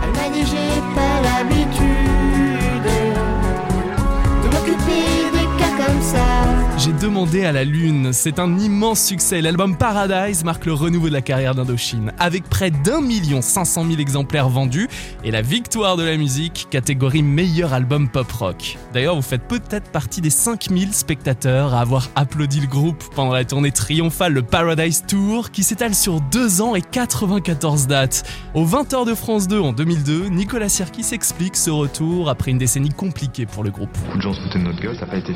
J'ai 6.85 6.93
demandé 6.93 7.45
à 7.45 7.53
la 7.53 7.63
lune, 7.63 8.13
c'est 8.13 8.41
un 8.41 8.59
immense 8.59 9.01
succès. 9.01 9.41
L'album 9.41 9.77
Paradise 9.77 10.43
marque 10.43 10.67
le 10.67 10.73
renouveau 10.73 11.11
de 11.11 11.13
la 11.13 11.21
carrière 11.21 11.55
d'Indochine, 11.55 12.13
avec 12.19 12.43
près 12.49 12.73
d'un 12.73 13.01
million 13.01 13.41
cinq 13.41 13.67
cent 13.67 13.85
mille 13.85 14.01
exemplaires 14.01 14.49
vendus 14.49 14.89
et 15.23 15.31
la 15.31 15.43
victoire 15.43 15.97
de 15.97 16.03
la 16.03 16.17
musique, 16.17 16.67
catégorie 16.71 17.23
meilleur 17.23 17.73
album 17.73 18.09
pop 18.09 18.29
rock. 18.33 18.79
D'ailleurs, 18.93 19.15
vous 19.15 19.23
faites 19.23 19.47
peut-être 19.47 19.93
partie 19.93 20.21
des 20.21 20.31
5000 20.31 20.93
spectateurs 20.93 21.73
à 21.73 21.83
avoir 21.83 22.09
applaudi 22.17 22.59
le 22.59 22.67
groupe 22.67 23.05
pendant 23.15 23.33
la 23.33 23.45
tournée 23.45 23.71
triomphale 23.71 24.33
le 24.33 24.43
Paradise 24.43 25.05
Tour, 25.07 25.53
qui 25.53 25.63
s'étale 25.63 25.95
sur 25.95 26.21
deux 26.21 26.63
ans 26.63 26.75
et 26.75 26.83
94 26.83 27.87
dates. 27.87 28.25
Au 28.55 28.67
20h 28.67 29.07
de 29.07 29.15
France 29.15 29.47
2 29.47 29.61
en 29.61 29.73
2002, 29.73 30.31
Nicolas 30.31 30.69
Sirkis 30.69 31.07
explique 31.13 31.55
ce 31.55 31.71
retour 31.71 32.29
après 32.29 32.51
une 32.51 32.59
décennie 32.59 32.91
compliquée 32.91 33.47
pour 33.47 33.63
le 33.63 33.71
groupe. 33.71 33.97
Beaucoup 34.05 34.19
de 34.19 34.23
gens 34.23 34.35
se 34.35 34.41
foutaient 34.41 34.59
de 34.59 34.65
notre 34.65 34.83
gueule, 34.83 34.97
ça 34.97 35.07
n'a 35.07 35.13
pas 35.13 35.19
été 35.19 35.33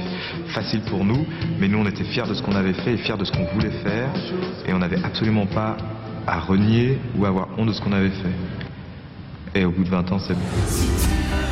facile 0.53 0.83
pour 0.91 1.05
nous, 1.05 1.25
mais 1.59 1.69
nous 1.69 1.79
on 1.79 1.87
était 1.87 2.05
fiers 2.05 2.27
de 2.29 2.35
ce 2.35 2.43
qu'on 2.43 2.55
avait 2.55 2.73
fait 2.73 2.95
et 2.95 2.97
fiers 2.97 3.17
de 3.17 3.25
ce 3.25 3.33
qu'on 3.33 3.45
voulait 3.45 3.71
faire, 3.83 4.09
et 4.67 4.73
on 4.73 4.79
n'avait 4.79 5.03
absolument 5.05 5.47
pas 5.47 5.77
à 6.27 6.41
renier 6.41 6.99
ou 7.17 7.25
à 7.25 7.29
avoir 7.29 7.49
honte 7.57 7.69
de 7.69 7.73
ce 7.73 7.81
qu'on 7.81 7.93
avait 7.93 8.11
fait. 8.11 9.61
Et 9.61 9.65
au 9.65 9.71
bout 9.71 9.85
de 9.85 9.89
20 9.89 10.13
ans, 10.13 10.19
c'est 10.19 10.35
bon. 10.35 11.46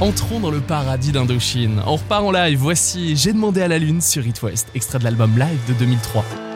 Entrons 0.00 0.40
dans 0.40 0.50
le 0.50 0.62
paradis 0.62 1.12
d'Indochine. 1.12 1.82
On 1.86 1.96
repart 1.96 2.24
en 2.24 2.30
live, 2.30 2.58
voici 2.58 3.16
J'ai 3.16 3.34
demandé 3.34 3.60
à 3.60 3.68
la 3.68 3.78
lune 3.78 4.00
sur 4.00 4.26
It 4.26 4.42
West, 4.42 4.68
extrait 4.74 4.98
de 4.98 5.04
l'album 5.04 5.38
live 5.38 5.60
de 5.68 5.74
2003. 5.74 6.49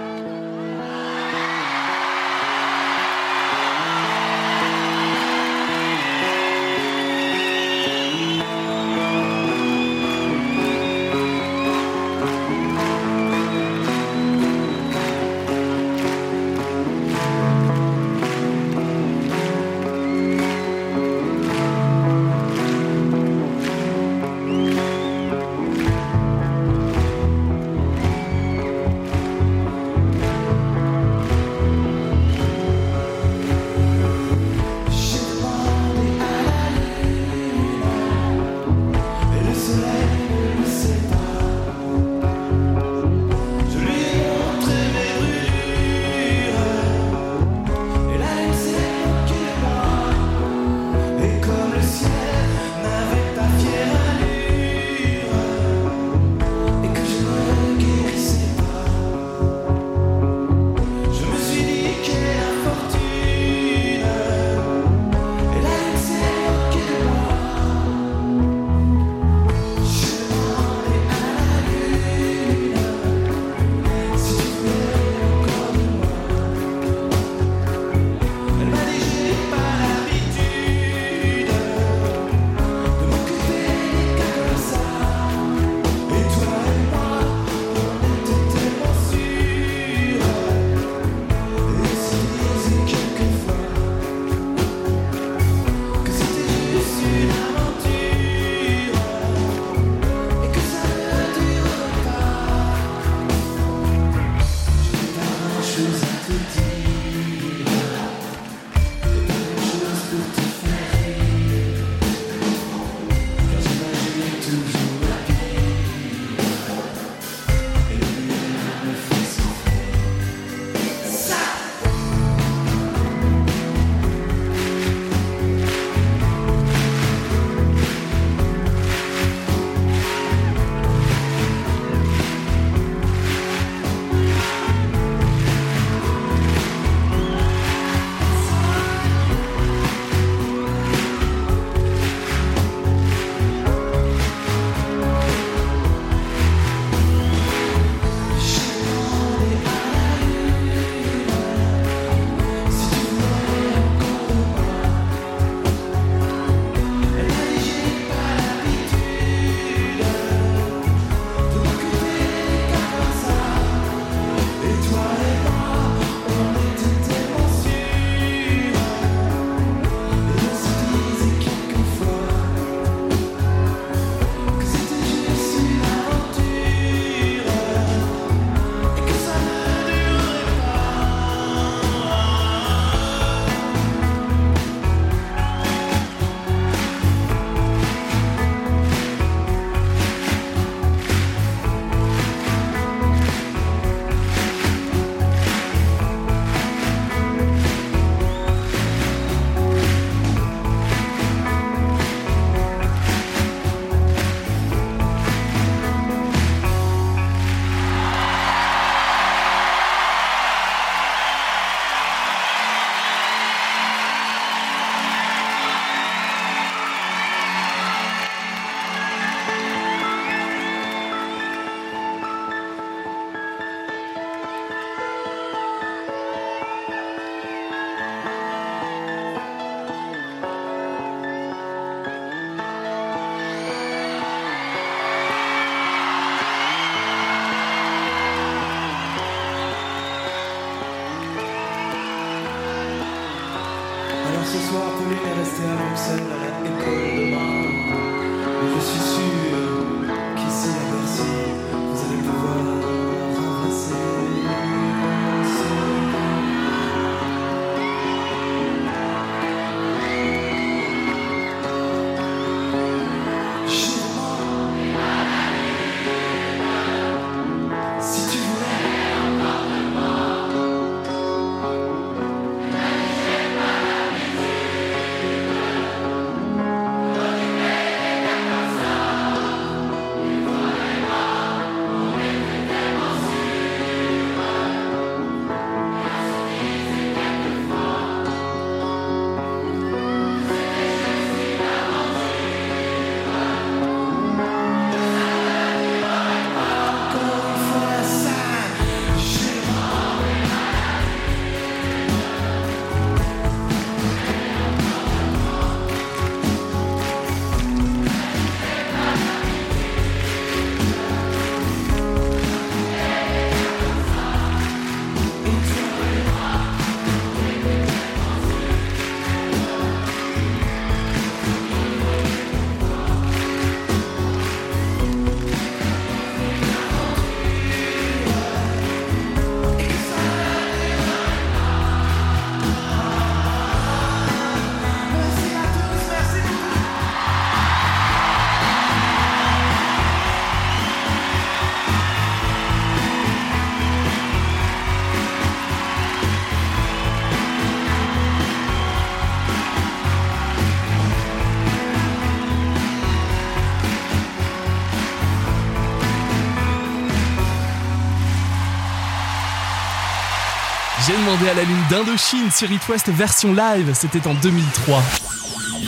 J'ai 361.07 361.13
demandé 361.19 361.51
à 361.51 361.55
la 361.55 361.65
lune 361.65 361.83
d'Indochine 361.91 362.51
sur 362.51 362.71
It 362.73 362.89
West 362.89 363.11
version 363.11 363.53
live, 363.53 363.91
c'était 363.93 364.27
en 364.27 364.33
2003. 364.33 365.03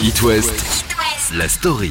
It 0.02 0.20
West, 0.20 0.84
la 1.32 1.48
story. 1.48 1.90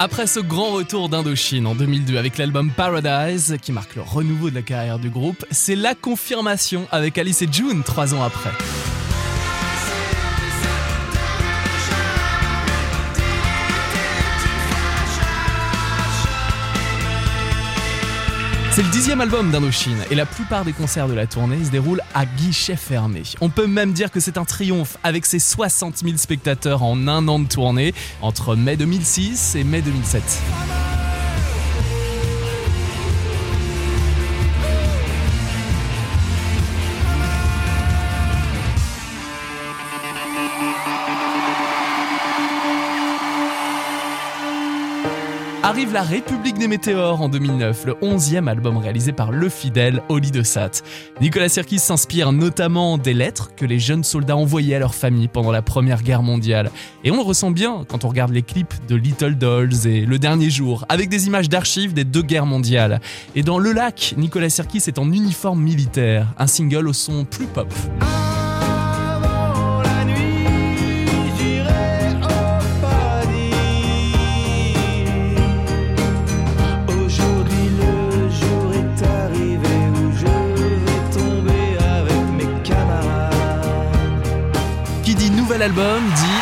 Après 0.00 0.26
ce 0.26 0.40
grand 0.40 0.72
retour 0.72 1.08
d'Indochine 1.08 1.68
en 1.68 1.76
2002 1.76 2.16
avec 2.16 2.36
l'album 2.36 2.70
Paradise, 2.70 3.58
qui 3.62 3.70
marque 3.70 3.94
le 3.94 4.02
renouveau 4.02 4.50
de 4.50 4.56
la 4.56 4.62
carrière 4.62 4.98
du 4.98 5.08
groupe, 5.08 5.44
c'est 5.52 5.76
la 5.76 5.94
confirmation 5.94 6.88
avec 6.90 7.16
Alice 7.16 7.42
et 7.42 7.48
June 7.50 7.84
trois 7.84 8.12
ans 8.12 8.24
après. 8.24 8.50
C'est 18.74 18.82
le 18.82 18.88
dixième 18.88 19.20
album 19.20 19.52
d'Indochine 19.52 20.04
et 20.10 20.16
la 20.16 20.26
plupart 20.26 20.64
des 20.64 20.72
concerts 20.72 21.06
de 21.06 21.14
la 21.14 21.28
tournée 21.28 21.64
se 21.64 21.70
déroulent 21.70 22.02
à 22.12 22.26
guichet 22.26 22.74
fermé. 22.74 23.22
On 23.40 23.48
peut 23.48 23.68
même 23.68 23.92
dire 23.92 24.10
que 24.10 24.18
c'est 24.18 24.36
un 24.36 24.44
triomphe 24.44 24.96
avec 25.04 25.26
ses 25.26 25.38
60 25.38 25.98
000 25.98 26.16
spectateurs 26.16 26.82
en 26.82 27.06
un 27.06 27.28
an 27.28 27.38
de 27.38 27.46
tournée 27.46 27.94
entre 28.20 28.56
mai 28.56 28.76
2006 28.76 29.54
et 29.54 29.62
mai 29.62 29.80
2007. 29.80 30.22
Arrive 45.64 45.94
La 45.94 46.02
République 46.02 46.58
des 46.58 46.68
Météores 46.68 47.22
en 47.22 47.30
2009, 47.30 47.86
le 47.86 47.92
11e 47.94 48.48
album 48.48 48.76
réalisé 48.76 49.12
par 49.12 49.32
le 49.32 49.48
fidèle 49.48 50.02
Oli 50.10 50.30
de 50.30 50.42
Sat. 50.42 50.82
Nicolas 51.22 51.48
Sirkis 51.48 51.78
s'inspire 51.78 52.32
notamment 52.32 52.98
des 52.98 53.14
lettres 53.14 53.54
que 53.56 53.64
les 53.64 53.78
jeunes 53.78 54.04
soldats 54.04 54.36
envoyaient 54.36 54.74
à 54.74 54.78
leur 54.78 54.94
famille 54.94 55.26
pendant 55.26 55.52
la 55.52 55.62
Première 55.62 56.02
Guerre 56.02 56.22
mondiale. 56.22 56.70
Et 57.02 57.10
on 57.10 57.16
le 57.16 57.22
ressent 57.22 57.50
bien 57.50 57.86
quand 57.88 58.04
on 58.04 58.08
regarde 58.08 58.32
les 58.32 58.42
clips 58.42 58.74
de 58.88 58.94
Little 58.94 59.36
Dolls 59.36 59.86
et 59.86 60.04
Le 60.04 60.18
Dernier 60.18 60.50
Jour, 60.50 60.84
avec 60.90 61.08
des 61.08 61.28
images 61.28 61.48
d'archives 61.48 61.94
des 61.94 62.04
deux 62.04 62.20
guerres 62.20 62.44
mondiales. 62.44 63.00
Et 63.34 63.42
dans 63.42 63.58
Le 63.58 63.72
Lac, 63.72 64.12
Nicolas 64.18 64.50
Sirkis 64.50 64.82
est 64.86 64.98
en 64.98 65.10
uniforme 65.10 65.62
militaire, 65.62 66.26
un 66.36 66.46
single 66.46 66.88
au 66.88 66.92
son 66.92 67.24
plus 67.24 67.46
pop. 67.46 67.72
Qui 85.64 85.70
dit 85.70 85.72
nouvel 85.72 85.80
album 85.80 86.02
dit 86.14 86.33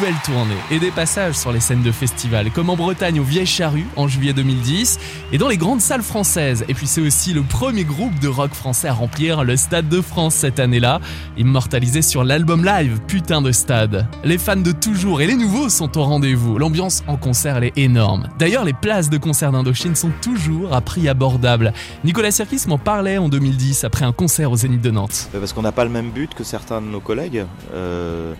nouvelle 0.00 0.14
tournée 0.24 0.56
et 0.70 0.78
des 0.78 0.90
passages 0.90 1.34
sur 1.34 1.52
les 1.52 1.60
scènes 1.60 1.82
de 1.82 1.92
festival 1.92 2.50
comme 2.52 2.70
en 2.70 2.76
Bretagne 2.76 3.20
au 3.20 3.22
Vieille 3.22 3.44
Charrue 3.44 3.84
en 3.96 4.08
juillet 4.08 4.32
2010 4.32 4.98
et 5.30 5.36
dans 5.36 5.48
les 5.48 5.58
grandes 5.58 5.82
salles 5.82 6.02
françaises. 6.02 6.64
Et 6.68 6.74
puis 6.74 6.86
c'est 6.86 7.02
aussi 7.02 7.34
le 7.34 7.42
premier 7.42 7.84
groupe 7.84 8.18
de 8.18 8.28
rock 8.28 8.54
français 8.54 8.88
à 8.88 8.94
remplir 8.94 9.44
le 9.44 9.56
Stade 9.56 9.90
de 9.90 10.00
France 10.00 10.36
cette 10.36 10.58
année-là, 10.58 11.00
immortalisé 11.36 12.00
sur 12.00 12.24
l'album 12.24 12.64
live 12.64 12.98
Putain 13.08 13.42
de 13.42 13.52
Stade. 13.52 14.06
Les 14.24 14.38
fans 14.38 14.56
de 14.56 14.72
toujours 14.72 15.20
et 15.20 15.26
les 15.26 15.36
nouveaux 15.36 15.68
sont 15.68 15.98
au 15.98 16.04
rendez-vous. 16.04 16.56
L'ambiance 16.56 17.02
en 17.06 17.18
concert 17.18 17.58
elle 17.58 17.64
est 17.64 17.76
énorme. 17.76 18.28
D'ailleurs 18.38 18.64
les 18.64 18.72
places 18.72 19.10
de 19.10 19.18
concert 19.18 19.52
d'Indochine 19.52 19.96
sont 19.96 20.12
toujours 20.22 20.74
à 20.74 20.80
prix 20.80 21.10
abordable. 21.10 21.74
Nicolas 22.04 22.30
Sirkis 22.30 22.62
m'en 22.68 22.78
parlait 22.78 23.18
en 23.18 23.28
2010 23.28 23.84
après 23.84 24.06
un 24.06 24.12
concert 24.12 24.50
au 24.50 24.56
Zénith 24.56 24.80
de 24.80 24.92
Nantes. 24.92 25.28
Parce 25.32 25.52
qu'on 25.52 25.62
n'a 25.62 25.72
pas 25.72 25.84
le 25.84 25.90
même 25.90 26.10
but 26.10 26.32
que 26.32 26.44
certains 26.44 26.80
de 26.80 26.86
nos 26.86 27.00
collègues. 27.00 27.44
Euh, 27.74 28.32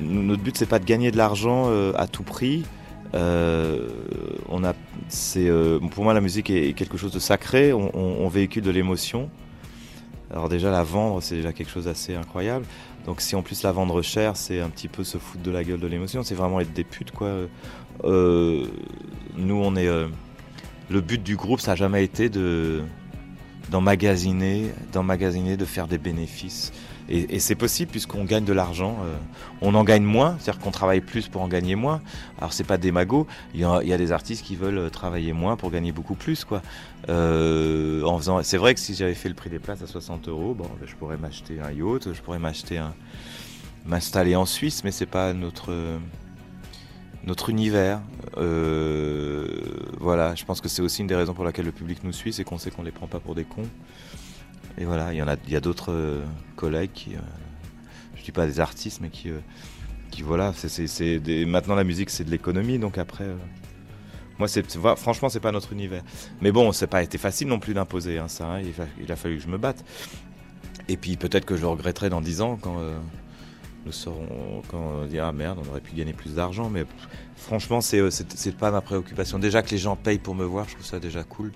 notre 0.00 0.42
but, 0.42 0.56
c'est 0.56 0.66
pas 0.66 0.78
de 0.78 0.84
gagner 0.84 1.10
de 1.10 1.16
l'argent 1.16 1.66
euh, 1.68 1.92
à 1.96 2.06
tout 2.06 2.22
prix. 2.22 2.64
Euh, 3.14 3.88
euh, 5.36 5.80
pour 5.90 6.04
moi, 6.04 6.14
la 6.14 6.20
musique 6.20 6.50
est 6.50 6.72
quelque 6.72 6.96
chose 6.96 7.12
de 7.12 7.18
sacré. 7.18 7.72
On, 7.72 8.28
véhicule 8.28 8.62
de 8.62 8.70
l'émotion. 8.70 9.30
Alors 10.30 10.48
déjà, 10.48 10.70
la 10.70 10.82
vendre, 10.82 11.22
c'est 11.22 11.36
déjà 11.36 11.52
quelque 11.52 11.70
chose 11.70 11.84
d'assez 11.84 12.14
incroyable. 12.14 12.66
Donc 13.06 13.20
si 13.20 13.36
en 13.36 13.42
plus 13.42 13.62
la 13.62 13.70
vendre 13.70 14.00
cher, 14.02 14.36
c'est 14.36 14.60
un 14.60 14.70
petit 14.70 14.88
peu 14.88 15.04
se 15.04 15.18
foutre 15.18 15.42
de 15.42 15.50
la 15.50 15.62
gueule 15.62 15.80
de 15.80 15.86
l'émotion. 15.86 16.22
C'est 16.22 16.34
vraiment 16.34 16.60
être 16.60 16.72
des 16.72 16.84
putes, 16.84 17.12
quoi. 17.12 17.30
Nous, 18.02 19.54
on 19.54 19.76
est. 19.76 19.88
le 20.90 21.00
but 21.00 21.22
du 21.22 21.36
groupe, 21.36 21.60
ça 21.60 21.72
n'a 21.72 21.76
jamais 21.76 22.04
été 22.04 22.28
de 22.28 22.82
d'emmagasiner, 23.70 24.66
d'emmagasiner, 24.92 25.56
de 25.56 25.64
faire 25.64 25.88
des 25.88 25.98
bénéfices. 25.98 26.72
Et, 27.08 27.38
c'est 27.38 27.54
possible 27.54 27.90
puisqu'on 27.90 28.24
gagne 28.24 28.44
de 28.44 28.52
l'argent. 28.52 28.98
euh, 29.04 29.16
on 29.60 29.74
en 29.74 29.84
gagne 29.84 30.04
moins, 30.04 30.36
c'est-à-dire 30.38 30.62
qu'on 30.62 30.70
travaille 30.70 31.00
plus 31.00 31.28
pour 31.28 31.42
en 31.42 31.48
gagner 31.48 31.74
moins. 31.74 32.00
Alors 32.38 32.52
c'est 32.52 32.64
pas 32.64 32.78
y, 32.82 33.64
a, 33.64 33.80
il 33.82 33.88
y 33.88 33.92
a 33.92 33.98
des 33.98 34.12
artistes 34.12 34.44
qui 34.44 34.56
veulent 34.56 34.78
euh, 34.78 34.88
travailler 34.88 35.32
moins 35.32 35.56
pour 35.56 35.70
gagner 35.70 35.92
beaucoup 35.92 36.14
plus, 36.14 36.44
quoi. 36.44 36.62
Euh, 37.10 38.02
en 38.04 38.16
faisant, 38.18 38.42
c'est 38.42 38.56
vrai 38.56 38.74
que 38.74 38.80
si 38.80 38.94
j'avais 38.94 39.14
fait 39.14 39.28
le 39.28 39.34
prix 39.34 39.50
des 39.50 39.58
places 39.58 39.82
à 39.82 39.86
60 39.86 40.28
euros, 40.28 40.54
bon, 40.54 40.64
ben, 40.80 40.86
je 40.86 40.94
pourrais 40.94 41.18
m'acheter 41.18 41.60
un 41.60 41.72
yacht, 41.72 42.12
je 42.12 42.22
pourrais 42.22 42.38
m'acheter 42.38 42.78
un, 42.78 42.94
m'installer 43.84 44.34
en 44.34 44.46
Suisse, 44.46 44.82
mais 44.84 44.90
c'est 44.90 45.06
pas 45.06 45.34
notre 45.34 45.72
notre 47.26 47.50
univers. 47.50 48.00
Voilà, 50.00 50.34
je 50.34 50.44
pense 50.44 50.60
que 50.60 50.68
c'est 50.68 50.82
aussi 50.82 51.02
une 51.02 51.06
des 51.06 51.16
raisons 51.16 51.34
pour 51.34 51.44
laquelle 51.44 51.64
le 51.66 51.72
public 51.72 52.04
nous 52.04 52.12
suit, 52.12 52.32
c'est 52.32 52.44
qu'on 52.44 52.58
sait 52.58 52.70
qu'on 52.70 52.82
les 52.82 52.90
prend 52.90 53.06
pas 53.06 53.20
pour 53.20 53.34
des 53.34 53.44
cons. 53.44 53.68
Et 54.78 54.84
voilà, 54.84 55.12
il 55.12 55.16
y 55.16 55.22
en 55.22 55.28
a, 55.28 55.32
a 55.32 55.60
d'autres 55.60 55.92
euh, 55.92 56.24
collègues 56.56 56.90
qui, 56.92 57.14
euh, 57.14 57.20
dis 58.24 58.32
pas 58.32 58.46
des 58.46 58.58
artistes, 58.58 59.00
mais 59.00 59.10
qui, 59.10 59.30
euh, 59.30 59.38
qui 60.10 60.22
voilà, 60.22 60.52
maintenant 61.46 61.74
la 61.74 61.84
musique 61.84 62.10
c'est 62.10 62.24
de 62.24 62.30
l'économie, 62.30 62.78
donc 62.78 62.98
après, 62.98 63.26
moi 64.38 64.48
c'est, 64.48 64.66
franchement 64.96 65.28
c'est 65.28 65.40
pas 65.40 65.52
notre 65.52 65.72
univers. 65.72 66.02
Mais 66.40 66.50
bon, 66.50 66.72
c'est 66.72 66.86
pas 66.86 67.02
été 67.02 67.18
facile 67.18 67.48
non 67.48 67.58
plus 67.58 67.74
d'imposer 67.74 68.18
hein, 68.18 68.28
ça. 68.28 68.46
hein, 68.46 68.62
il, 68.98 69.12
a, 69.12 69.16
fallu 69.16 69.36
que 69.36 69.42
je 69.42 69.48
me 69.48 69.58
batte. 69.58 69.84
Et 70.88 70.96
puis 70.96 71.16
peut-être 71.16 71.44
que 71.44 71.56
je 71.56 71.66
regretterai 71.66 72.08
dans 72.10 72.20
10 72.20 72.40
ans 72.40 72.58
quand 72.60 72.78
nous 73.86 73.92
serons, 73.92 74.62
quand 74.68 74.78
on 75.02 75.06
dira 75.06 75.28
ah 75.28 75.32
merde, 75.32 75.58
on 75.64 75.70
aurait 75.70 75.80
pu 75.80 75.94
gagner 75.94 76.12
plus 76.12 76.34
d'argent. 76.34 76.70
Mais 76.70 76.84
franchement, 77.36 77.80
c'est, 77.80 77.98
euh, 77.98 78.10
c'est, 78.10 78.32
c'est 78.36 78.56
pas 78.56 78.70
ma 78.70 78.80
préoccupation. 78.80 79.38
Déjà 79.38 79.62
que 79.62 79.70
les 79.70 79.78
gens 79.78 79.96
payent 79.96 80.18
pour 80.18 80.34
me 80.34 80.44
voir, 80.44 80.66
je 80.68 80.74
trouve 80.74 80.86
ça 80.86 80.98
déjà 80.98 81.22
cool. 81.22 81.52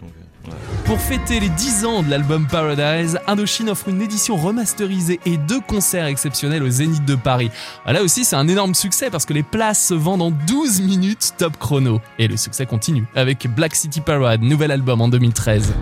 Euh. 0.47 0.51
Pour 0.85 1.01
fêter 1.01 1.41
les 1.41 1.49
10 1.49 1.85
ans 1.85 2.03
de 2.03 2.11
l'album 2.11 2.47
Paradise, 2.47 3.19
Indochine 3.27 3.71
offre 3.71 3.89
une 3.89 4.03
édition 4.03 4.37
remasterisée 4.37 5.21
et 5.27 5.37
deux 5.37 5.61
concerts 5.61 6.07
exceptionnels 6.07 6.63
au 6.63 6.71
Zénith 6.71 7.05
de 7.05 7.15
Paris. 7.15 7.51
Ah, 7.85 7.93
Là 7.93 8.03
aussi, 8.03 8.25
c'est 8.25 8.37
un 8.37 8.49
énorme 8.49 8.75
succès 8.75 9.11
parce 9.11 9.25
que 9.25 9.33
les 9.33 9.43
places 9.43 9.87
se 9.87 9.95
vendent 9.95 10.23
en 10.23 10.31
12 10.31 10.83
minutes 10.83 11.35
top 11.39 11.57
chrono. 11.57 12.01
Et 12.19 12.29
le 12.29 12.37
succès 12.37 12.67
continue 12.67 13.05
avec 13.15 13.47
Black 13.55 13.75
City 13.75 14.01
Parade, 14.01 14.43
nouvel 14.43 14.71
album 14.71 15.01
en 15.01 15.09
2013. 15.09 15.73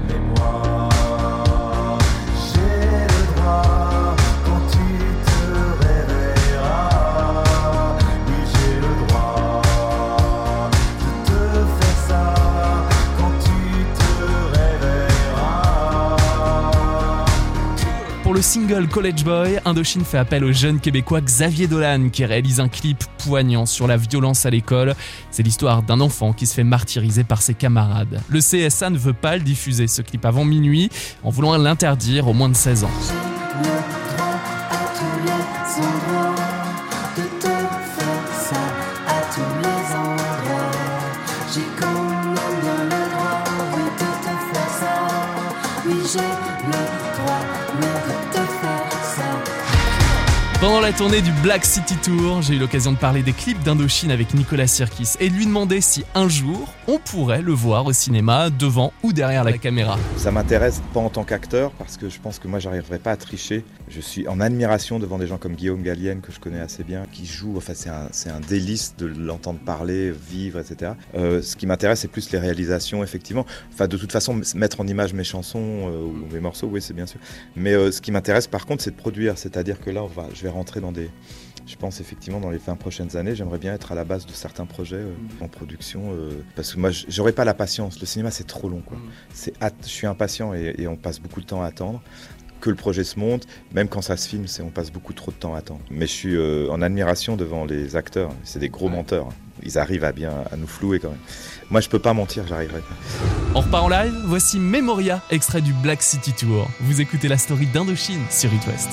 Single 18.56 18.88
College 18.88 19.22
Boy, 19.22 19.60
Indochine 19.66 20.02
fait 20.02 20.16
appel 20.16 20.42
au 20.42 20.50
jeune 20.50 20.80
québécois 20.80 21.20
Xavier 21.20 21.66
Dolan 21.66 22.08
qui 22.08 22.24
réalise 22.24 22.58
un 22.58 22.68
clip 22.68 23.04
poignant 23.18 23.66
sur 23.66 23.86
la 23.86 23.98
violence 23.98 24.46
à 24.46 24.50
l'école. 24.50 24.94
C'est 25.30 25.42
l'histoire 25.42 25.82
d'un 25.82 26.00
enfant 26.00 26.32
qui 26.32 26.46
se 26.46 26.54
fait 26.54 26.64
martyriser 26.64 27.22
par 27.22 27.42
ses 27.42 27.52
camarades. 27.52 28.18
Le 28.30 28.38
CSA 28.38 28.88
ne 28.88 28.96
veut 28.96 29.12
pas 29.12 29.36
le 29.36 29.42
diffuser, 29.42 29.88
ce 29.88 30.00
clip 30.00 30.24
avant 30.24 30.46
minuit, 30.46 30.88
en 31.22 31.28
voulant 31.28 31.54
l'interdire 31.58 32.28
aux 32.28 32.32
moins 32.32 32.48
de 32.48 32.56
16 32.56 32.84
ans. 32.84 33.35
La 50.86 50.92
tournée 50.92 51.20
du 51.20 51.32
Black 51.42 51.64
City 51.64 51.96
Tour, 51.96 52.42
j'ai 52.42 52.54
eu 52.54 52.58
l'occasion 52.60 52.92
de 52.92 52.96
parler 52.96 53.24
des 53.24 53.32
clips 53.32 53.60
d'Indochine 53.64 54.12
avec 54.12 54.34
Nicolas 54.34 54.68
Sirkis 54.68 55.14
et 55.18 55.28
de 55.30 55.34
lui 55.34 55.44
demander 55.44 55.80
si 55.80 56.04
un 56.14 56.28
jour 56.28 56.72
on 56.86 56.98
pourrait 56.98 57.42
le 57.42 57.52
voir 57.52 57.86
au 57.86 57.92
cinéma 57.92 58.50
devant 58.50 58.92
ou 59.02 59.12
derrière 59.12 59.42
la 59.42 59.54
caméra. 59.58 59.98
Ça 60.16 60.30
m'intéresse 60.30 60.80
pas 60.94 61.00
en 61.00 61.10
tant 61.10 61.24
qu'acteur 61.24 61.72
parce 61.72 61.96
que 61.96 62.08
je 62.08 62.20
pense 62.20 62.38
que 62.38 62.46
moi 62.46 62.60
j'arriverai 62.60 63.00
pas 63.00 63.10
à 63.10 63.16
tricher. 63.16 63.64
Je 63.88 64.00
suis 64.00 64.28
en 64.28 64.38
admiration 64.38 65.00
devant 65.00 65.18
des 65.18 65.26
gens 65.26 65.38
comme 65.38 65.56
Guillaume 65.56 65.82
Gallienne 65.82 66.20
que 66.20 66.30
je 66.30 66.38
connais 66.38 66.60
assez 66.60 66.84
bien, 66.84 67.02
qui 67.10 67.26
joue. 67.26 67.56
Enfin 67.56 67.72
c'est 67.74 67.90
un, 67.90 68.36
un 68.36 68.40
délice 68.40 68.94
de 68.96 69.06
l'entendre 69.06 69.58
parler, 69.58 70.12
vivre, 70.12 70.60
etc. 70.60 70.92
Euh, 71.16 71.42
ce 71.42 71.56
qui 71.56 71.66
m'intéresse 71.66 72.00
c'est 72.00 72.08
plus 72.08 72.30
les 72.30 72.38
réalisations 72.38 73.02
effectivement. 73.02 73.44
Enfin 73.72 73.88
de 73.88 73.96
toute 73.96 74.12
façon 74.12 74.40
mettre 74.54 74.80
en 74.80 74.86
image 74.86 75.14
mes 75.14 75.24
chansons 75.24 75.58
euh, 75.88 76.04
ou 76.04 76.32
mes 76.32 76.38
morceaux, 76.38 76.68
oui 76.70 76.80
c'est 76.80 76.94
bien 76.94 77.06
sûr. 77.06 77.18
Mais 77.56 77.74
euh, 77.74 77.90
ce 77.90 78.00
qui 78.00 78.12
m'intéresse 78.12 78.46
par 78.46 78.66
contre 78.66 78.84
c'est 78.84 78.92
de 78.92 78.96
produire, 78.96 79.36
c'est-à-dire 79.36 79.80
que 79.80 79.90
là 79.90 80.02
je 80.32 80.42
vais 80.44 80.48
rentrer 80.48 80.75
dans 80.80 80.92
des 80.92 81.10
je 81.66 81.74
pense 81.74 82.00
effectivement 82.00 82.38
dans 82.38 82.50
les 82.50 82.58
20 82.58 82.76
prochaines 82.76 83.16
années, 83.16 83.34
j'aimerais 83.34 83.58
bien 83.58 83.74
être 83.74 83.90
à 83.90 83.96
la 83.96 84.04
base 84.04 84.24
de 84.24 84.30
certains 84.30 84.66
projets 84.66 84.96
euh, 84.96 85.12
en 85.40 85.48
production 85.48 86.12
euh, 86.12 86.30
parce 86.54 86.72
que 86.74 86.78
moi 86.78 86.90
j'aurais 87.08 87.32
pas 87.32 87.44
la 87.44 87.54
patience. 87.54 87.98
Le 87.98 88.06
cinéma 88.06 88.30
c'est 88.30 88.46
trop 88.46 88.68
long 88.68 88.82
quoi. 88.86 88.96
C'est 89.34 89.60
hâte- 89.60 89.74
je 89.82 89.88
suis 89.88 90.06
impatient 90.06 90.54
et, 90.54 90.74
et 90.78 90.86
on 90.86 90.94
passe 90.96 91.18
beaucoup 91.18 91.40
de 91.40 91.46
temps 91.46 91.62
à 91.62 91.66
attendre 91.66 92.00
que 92.60 92.70
le 92.70 92.76
projet 92.76 93.04
se 93.04 93.18
monte, 93.18 93.46
même 93.72 93.86
quand 93.88 94.00
ça 94.00 94.16
se 94.16 94.28
filme, 94.28 94.46
c'est 94.46 94.62
on 94.62 94.70
passe 94.70 94.90
beaucoup 94.90 95.12
trop 95.12 95.30
de 95.30 95.36
temps 95.36 95.54
à 95.54 95.58
attendre. 95.58 95.80
Mais 95.90 96.06
je 96.06 96.12
suis 96.12 96.36
euh, 96.36 96.68
en 96.70 96.80
admiration 96.82 97.36
devant 97.36 97.64
les 97.64 97.96
acteurs, 97.96 98.30
c'est 98.44 98.60
des 98.60 98.68
gros 98.70 98.88
menteurs. 98.88 99.28
Ils 99.62 99.76
arrivent 99.78 100.04
à 100.04 100.12
bien 100.12 100.32
à 100.52 100.56
nous 100.56 100.66
flouer 100.68 101.00
quand 101.00 101.10
même. 101.10 101.18
Moi 101.70 101.80
je 101.80 101.88
peux 101.88 101.98
pas 101.98 102.12
mentir, 102.14 102.46
j'arriverai 102.46 102.80
pas. 102.80 102.94
On 103.56 103.60
repart 103.60 103.84
en 103.84 103.88
live, 103.88 104.14
voici 104.24 104.60
Memoria, 104.60 105.20
extrait 105.30 105.62
du 105.62 105.72
Black 105.72 106.00
City 106.00 106.32
Tour. 106.32 106.68
Vous 106.80 107.00
écoutez 107.00 107.26
la 107.26 107.38
story 107.38 107.66
d'Indochine 107.66 108.20
sur 108.30 108.52
It 108.54 108.64
West. 108.68 108.90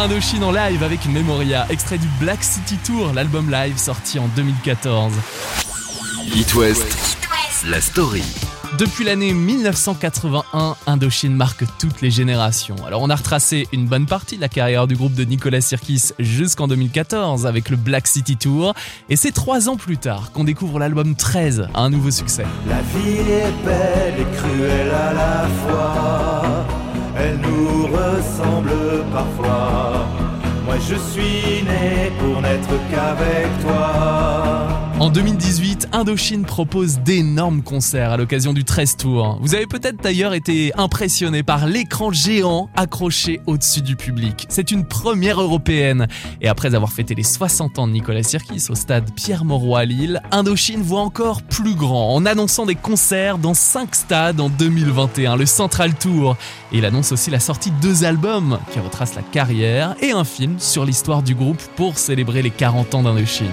Indochine 0.00 0.42
en 0.44 0.50
live 0.50 0.82
avec 0.82 1.04
Memoria, 1.04 1.66
extrait 1.68 1.98
du 1.98 2.06
Black 2.18 2.42
City 2.42 2.78
Tour, 2.78 3.12
l'album 3.12 3.50
live 3.50 3.76
sorti 3.76 4.18
en 4.18 4.28
2014. 4.28 5.12
It 6.34 6.54
West, 6.54 7.18
la 7.66 7.82
story. 7.82 8.22
Depuis 8.78 9.04
l'année 9.04 9.34
1981, 9.34 10.76
Indochine 10.86 11.34
marque 11.34 11.64
toutes 11.78 12.00
les 12.00 12.10
générations. 12.10 12.76
Alors 12.86 13.02
on 13.02 13.10
a 13.10 13.14
retracé 13.14 13.68
une 13.74 13.84
bonne 13.84 14.06
partie 14.06 14.36
de 14.36 14.40
la 14.40 14.48
carrière 14.48 14.86
du 14.86 14.96
groupe 14.96 15.12
de 15.12 15.24
Nicolas 15.24 15.60
Sirkis 15.60 16.12
jusqu'en 16.18 16.66
2014 16.66 17.44
avec 17.44 17.68
le 17.68 17.76
Black 17.76 18.06
City 18.06 18.38
Tour. 18.38 18.72
Et 19.10 19.16
c'est 19.16 19.32
trois 19.32 19.68
ans 19.68 19.76
plus 19.76 19.98
tard 19.98 20.32
qu'on 20.32 20.44
découvre 20.44 20.78
l'album 20.78 21.14
13, 21.14 21.68
un 21.74 21.90
nouveau 21.90 22.10
succès. 22.10 22.46
La 22.70 22.80
vie 22.80 23.18
est 23.18 23.64
belle 23.66 24.14
et 24.18 24.36
cruelle 24.36 24.94
à 24.94 25.12
la 25.12 25.46
fois. 25.46 26.79
Elle 27.22 27.38
nous 27.38 27.86
ressemble 27.86 28.72
parfois. 29.12 30.06
Moi 30.64 30.76
je 30.78 30.94
suis 30.94 31.62
né 31.64 32.10
pour 32.18 32.40
n'être 32.40 32.74
qu'avec 32.90 33.48
toi. 33.60 34.89
En 35.00 35.08
2018, 35.08 35.88
Indochine 35.92 36.44
propose 36.44 36.98
d'énormes 36.98 37.62
concerts 37.62 38.10
à 38.10 38.18
l'occasion 38.18 38.52
du 38.52 38.64
13 38.64 38.98
Tour. 38.98 39.38
Vous 39.40 39.54
avez 39.54 39.66
peut-être 39.66 39.96
d'ailleurs 40.02 40.34
été 40.34 40.72
impressionné 40.76 41.42
par 41.42 41.66
l'écran 41.66 42.12
géant 42.12 42.68
accroché 42.76 43.40
au-dessus 43.46 43.80
du 43.80 43.96
public. 43.96 44.44
C'est 44.50 44.70
une 44.70 44.84
première 44.84 45.40
européenne. 45.40 46.06
Et 46.42 46.48
après 46.48 46.74
avoir 46.74 46.92
fêté 46.92 47.14
les 47.14 47.22
60 47.22 47.78
ans 47.78 47.86
de 47.86 47.92
Nicolas 47.92 48.22
Sirkis 48.22 48.66
au 48.68 48.74
stade 48.74 49.10
Pierre-Mauroy 49.14 49.80
à 49.80 49.84
Lille, 49.86 50.20
Indochine 50.32 50.82
voit 50.82 51.00
encore 51.00 51.40
plus 51.44 51.74
grand 51.74 52.14
en 52.14 52.26
annonçant 52.26 52.66
des 52.66 52.74
concerts 52.74 53.38
dans 53.38 53.54
5 53.54 53.94
stades 53.94 54.38
en 54.38 54.50
2021, 54.50 55.36
le 55.36 55.46
Central 55.46 55.94
Tour. 55.94 56.36
Et 56.72 56.78
il 56.78 56.84
annonce 56.84 57.10
aussi 57.10 57.30
la 57.30 57.40
sortie 57.40 57.70
de 57.70 57.80
deux 57.80 58.04
albums 58.04 58.58
qui 58.70 58.80
retracent 58.80 59.14
la 59.14 59.22
carrière 59.22 59.96
et 60.02 60.10
un 60.10 60.24
film 60.24 60.56
sur 60.58 60.84
l'histoire 60.84 61.22
du 61.22 61.34
groupe 61.34 61.62
pour 61.74 61.96
célébrer 61.96 62.42
les 62.42 62.50
40 62.50 62.94
ans 62.96 63.02
d'Indochine. 63.02 63.48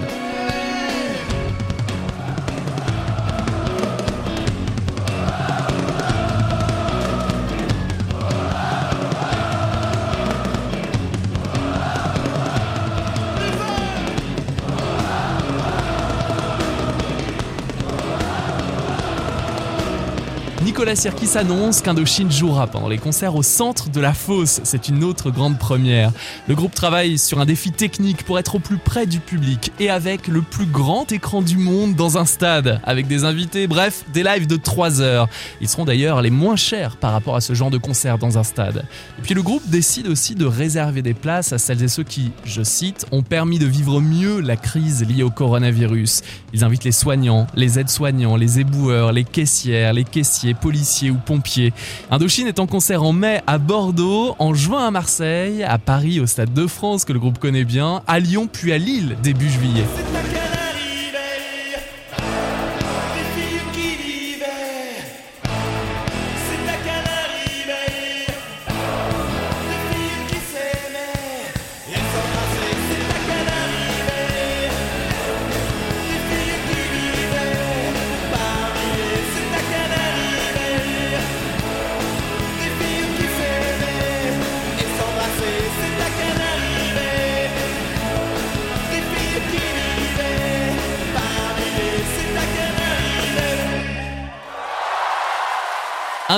Nicolas 20.88 21.02
Sirkis 21.02 21.36
annonce 21.36 21.82
qu'Indochine 21.82 22.32
jouera 22.32 22.66
pendant 22.66 22.88
les 22.88 22.96
concerts 22.96 23.36
au 23.36 23.42
centre 23.42 23.90
de 23.90 24.00
la 24.00 24.14
fosse. 24.14 24.62
C'est 24.64 24.88
une 24.88 25.04
autre 25.04 25.30
grande 25.30 25.58
première. 25.58 26.12
Le 26.46 26.54
groupe 26.54 26.74
travaille 26.74 27.18
sur 27.18 27.40
un 27.40 27.44
défi 27.44 27.72
technique 27.72 28.24
pour 28.24 28.38
être 28.38 28.54
au 28.54 28.58
plus 28.58 28.78
près 28.78 29.04
du 29.04 29.20
public 29.20 29.70
et 29.78 29.90
avec 29.90 30.28
le 30.28 30.40
plus 30.40 30.64
grand 30.64 31.12
écran 31.12 31.42
du 31.42 31.58
monde 31.58 31.94
dans 31.94 32.16
un 32.16 32.24
stade, 32.24 32.80
avec 32.84 33.06
des 33.06 33.24
invités, 33.24 33.66
bref, 33.66 34.06
des 34.14 34.22
lives 34.22 34.46
de 34.46 34.56
3 34.56 35.02
heures. 35.02 35.28
Ils 35.60 35.68
seront 35.68 35.84
d'ailleurs 35.84 36.22
les 36.22 36.30
moins 36.30 36.56
chers 36.56 36.96
par 36.96 37.12
rapport 37.12 37.36
à 37.36 37.42
ce 37.42 37.52
genre 37.52 37.70
de 37.70 37.76
concert 37.76 38.16
dans 38.16 38.38
un 38.38 38.42
stade. 38.42 38.86
Et 39.18 39.22
puis 39.22 39.34
le 39.34 39.42
groupe 39.42 39.68
décide 39.68 40.06
aussi 40.06 40.36
de 40.36 40.46
réserver 40.46 41.02
des 41.02 41.12
places 41.12 41.52
à 41.52 41.58
celles 41.58 41.82
et 41.82 41.88
ceux 41.88 42.04
qui, 42.04 42.32
je 42.46 42.62
cite, 42.62 43.04
ont 43.12 43.22
permis 43.22 43.58
de 43.58 43.66
vivre 43.66 44.00
mieux 44.00 44.40
la 44.40 44.56
crise 44.56 45.04
liée 45.06 45.22
au 45.22 45.30
coronavirus. 45.30 46.22
Ils 46.54 46.64
invitent 46.64 46.84
les 46.84 46.92
soignants, 46.92 47.46
les 47.54 47.78
aides-soignants, 47.78 48.36
les 48.36 48.60
éboueurs, 48.60 49.12
les 49.12 49.24
caissières, 49.24 49.92
les 49.92 50.04
caissiers, 50.04 50.54
policiers 50.54 50.77
ou 51.10 51.14
pompiers. 51.14 51.72
Indochine 52.10 52.46
est 52.46 52.60
en 52.60 52.66
concert 52.66 53.02
en 53.02 53.12
mai 53.12 53.40
à 53.46 53.58
Bordeaux, 53.58 54.34
en 54.38 54.54
juin 54.54 54.86
à 54.86 54.90
Marseille, 54.90 55.62
à 55.62 55.78
Paris 55.78 56.20
au 56.20 56.26
Stade 56.26 56.52
de 56.52 56.66
France 56.66 57.04
que 57.04 57.12
le 57.12 57.18
groupe 57.18 57.38
connaît 57.38 57.64
bien, 57.64 58.02
à 58.06 58.18
Lyon 58.20 58.48
puis 58.50 58.72
à 58.72 58.78
Lille 58.78 59.16
début 59.22 59.50
juillet. 59.50 59.84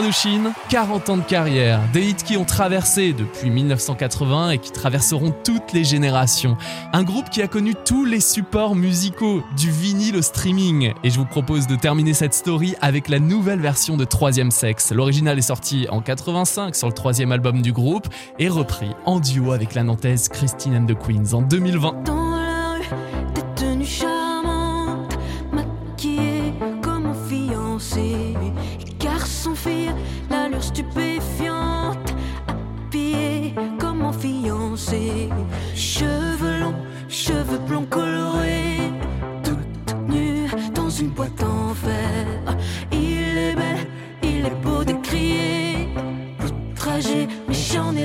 Indochine, 0.01 0.53
40 0.71 1.11
ans 1.11 1.17
de 1.19 1.23
carrière, 1.23 1.79
des 1.93 2.09
hits 2.09 2.15
qui 2.15 2.39
ont 2.39 2.47
traversé 2.47 3.13
depuis 3.13 3.51
1980 3.51 4.53
et 4.53 4.59
qui 4.59 4.73
traverseront 4.73 5.35
toutes 5.45 5.75
les 5.75 5.85
générations. 5.85 6.57
Un 6.95 7.03
groupe 7.03 7.29
qui 7.29 7.43
a 7.43 7.49
connu 7.49 7.75
tous 7.85 8.07
les 8.07 8.21
supports 8.21 8.75
musicaux, 8.75 9.43
du 9.59 9.71
vinyle 9.71 10.17
au 10.17 10.23
streaming. 10.23 10.95
Et 11.05 11.11
je 11.11 11.19
vous 11.19 11.27
propose 11.27 11.67
de 11.67 11.77
terminer 11.77 12.15
cette 12.15 12.33
story 12.33 12.77
avec 12.81 13.11
la 13.11 13.19
nouvelle 13.19 13.61
version 13.61 13.99
de 13.99 14.07
Troisième 14.07 14.51
Sexe. 14.51 14.91
L'original 14.91 15.39
est 15.39 15.43
sorti 15.43 15.87
en 15.91 16.01
85 16.01 16.75
sur 16.75 16.87
le 16.87 16.95
troisième 16.95 17.31
album 17.31 17.61
du 17.61 17.75
groupe 17.75 18.09
et 18.39 18.49
repris 18.49 18.93
en 19.05 19.21
duo 19.21 19.53
avec 19.53 19.75
la 19.75 19.83
nantaise 19.83 20.31
Christine 20.31 20.77
and 20.77 20.87
the 20.87 20.97
Queens 20.97 21.35
en 21.35 21.43
2020. 21.43 22.05
Dans 22.05 22.37
la 22.39 22.73
rue, 22.79 23.30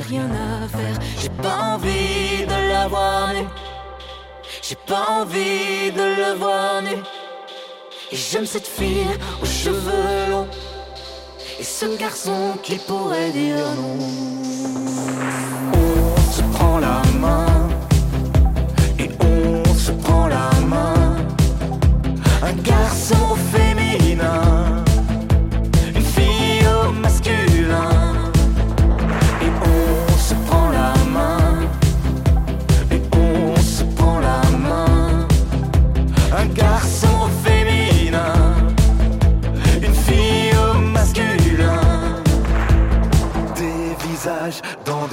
rien 0.08 0.30
à 0.32 0.68
faire. 0.68 0.98
J'ai 1.20 1.30
pas 1.30 1.76
envie 1.76 2.46
de 2.46 2.70
la 2.72 2.88
voir. 2.88 3.30
J'ai 4.62 4.78
pas 4.88 5.06
envie 5.22 5.92
de 5.92 6.02
le 6.02 6.38
voir 6.38 6.82
nu. 6.82 6.98
Et 8.12 8.16
j'aime 8.16 8.46
cette 8.46 8.68
fille 8.68 9.08
aux 9.42 9.46
cheveux 9.46 10.32
longs. 10.32 10.48
Et 11.60 11.64
ce 11.64 11.98
garçon 11.98 12.58
qui 12.62 12.76
pourrait 12.76 13.32
dire 13.32 13.58
non. 13.78 13.98
On 15.74 16.32
se 16.32 16.42
prend 16.56 16.80
la 16.80 17.02
main. 17.20 17.46
Et 19.00 19.10
on 19.22 19.74
se 19.74 19.92
prend 19.92 20.28
la 20.28 20.50
main. 20.68 21.16
Un 22.44 22.54
garçon 22.54 23.36
féminin. 23.52 23.75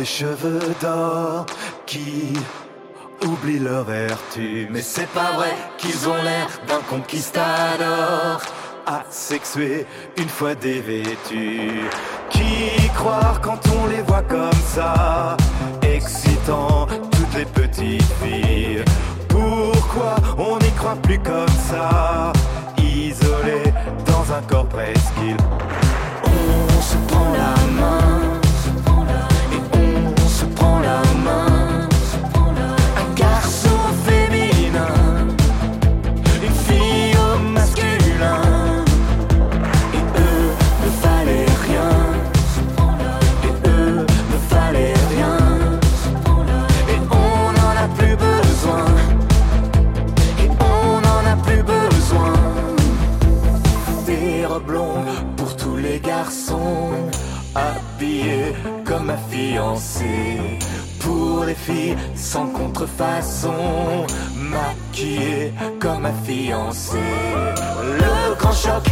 Des 0.02 0.06
cheveux 0.06 0.74
d'or 0.80 1.46
qui 1.86 2.32
oublient 3.24 3.60
leur 3.60 3.84
vertu. 3.84 4.66
Mais 4.72 4.82
c'est 4.82 5.08
pas 5.10 5.30
vrai 5.36 5.54
qu'ils 5.78 6.08
ont 6.08 6.22
l'air 6.24 6.48
d'un 6.66 6.80
conquistador. 6.90 8.40
Asexué 8.84 9.86
une 10.16 10.28
fois 10.28 10.56
dévêtus. 10.56 11.82
Qui 12.30 12.88
croire 12.96 13.40
quand 13.40 13.60
on 13.80 13.86
les 13.86 14.02
voit 14.02 14.22
comme 14.22 14.62
ça 14.74 15.36
Excitant 15.82 16.88
toutes 17.12 17.34
les 17.36 17.44
petites 17.44 18.12
filles? 18.20 18.84
Pourquoi 19.28 20.16
on 20.36 20.58
n'y 20.58 20.72
croit 20.72 20.96
plus 20.96 21.20
comme 21.20 21.56
ça 21.70 22.32
Isolé 22.78 23.62
dans 24.06 24.34
un 24.34 24.42
corps 24.48 24.66
presqu'île? 24.66 25.36
Ma 59.04 59.16
fiancée. 59.16 60.38
Pour 61.00 61.44
les 61.44 61.54
filles 61.54 61.96
sans 62.14 62.46
contrefaçon. 62.46 64.06
Maquillées 64.36 65.52
comme 65.80 66.02
ma 66.02 66.12
fiancée. 66.24 66.98
Le 68.00 68.34
grand 68.36 68.52
choc 68.52 68.84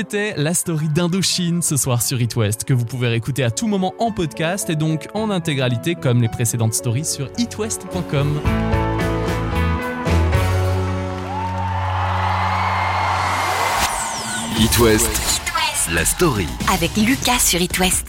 C'était 0.00 0.32
la 0.38 0.54
story 0.54 0.88
d'Indochine 0.88 1.60
ce 1.60 1.76
soir 1.76 2.00
sur 2.00 2.22
It 2.22 2.34
West 2.34 2.64
que 2.64 2.72
vous 2.72 2.86
pouvez 2.86 3.08
réécouter 3.08 3.44
à 3.44 3.50
tout 3.50 3.66
moment 3.66 3.92
en 3.98 4.12
podcast 4.12 4.70
et 4.70 4.74
donc 4.74 5.08
en 5.12 5.28
intégralité 5.28 5.94
comme 5.94 6.22
les 6.22 6.30
précédentes 6.30 6.72
stories 6.72 7.04
sur 7.04 7.28
itwest.com. 7.36 8.40
It 14.58 14.78
West, 14.78 15.42
la 15.92 16.06
story. 16.06 16.46
Avec 16.72 16.96
Lucas 16.96 17.38
sur 17.38 17.60
It 17.60 17.78
West. 17.78 18.06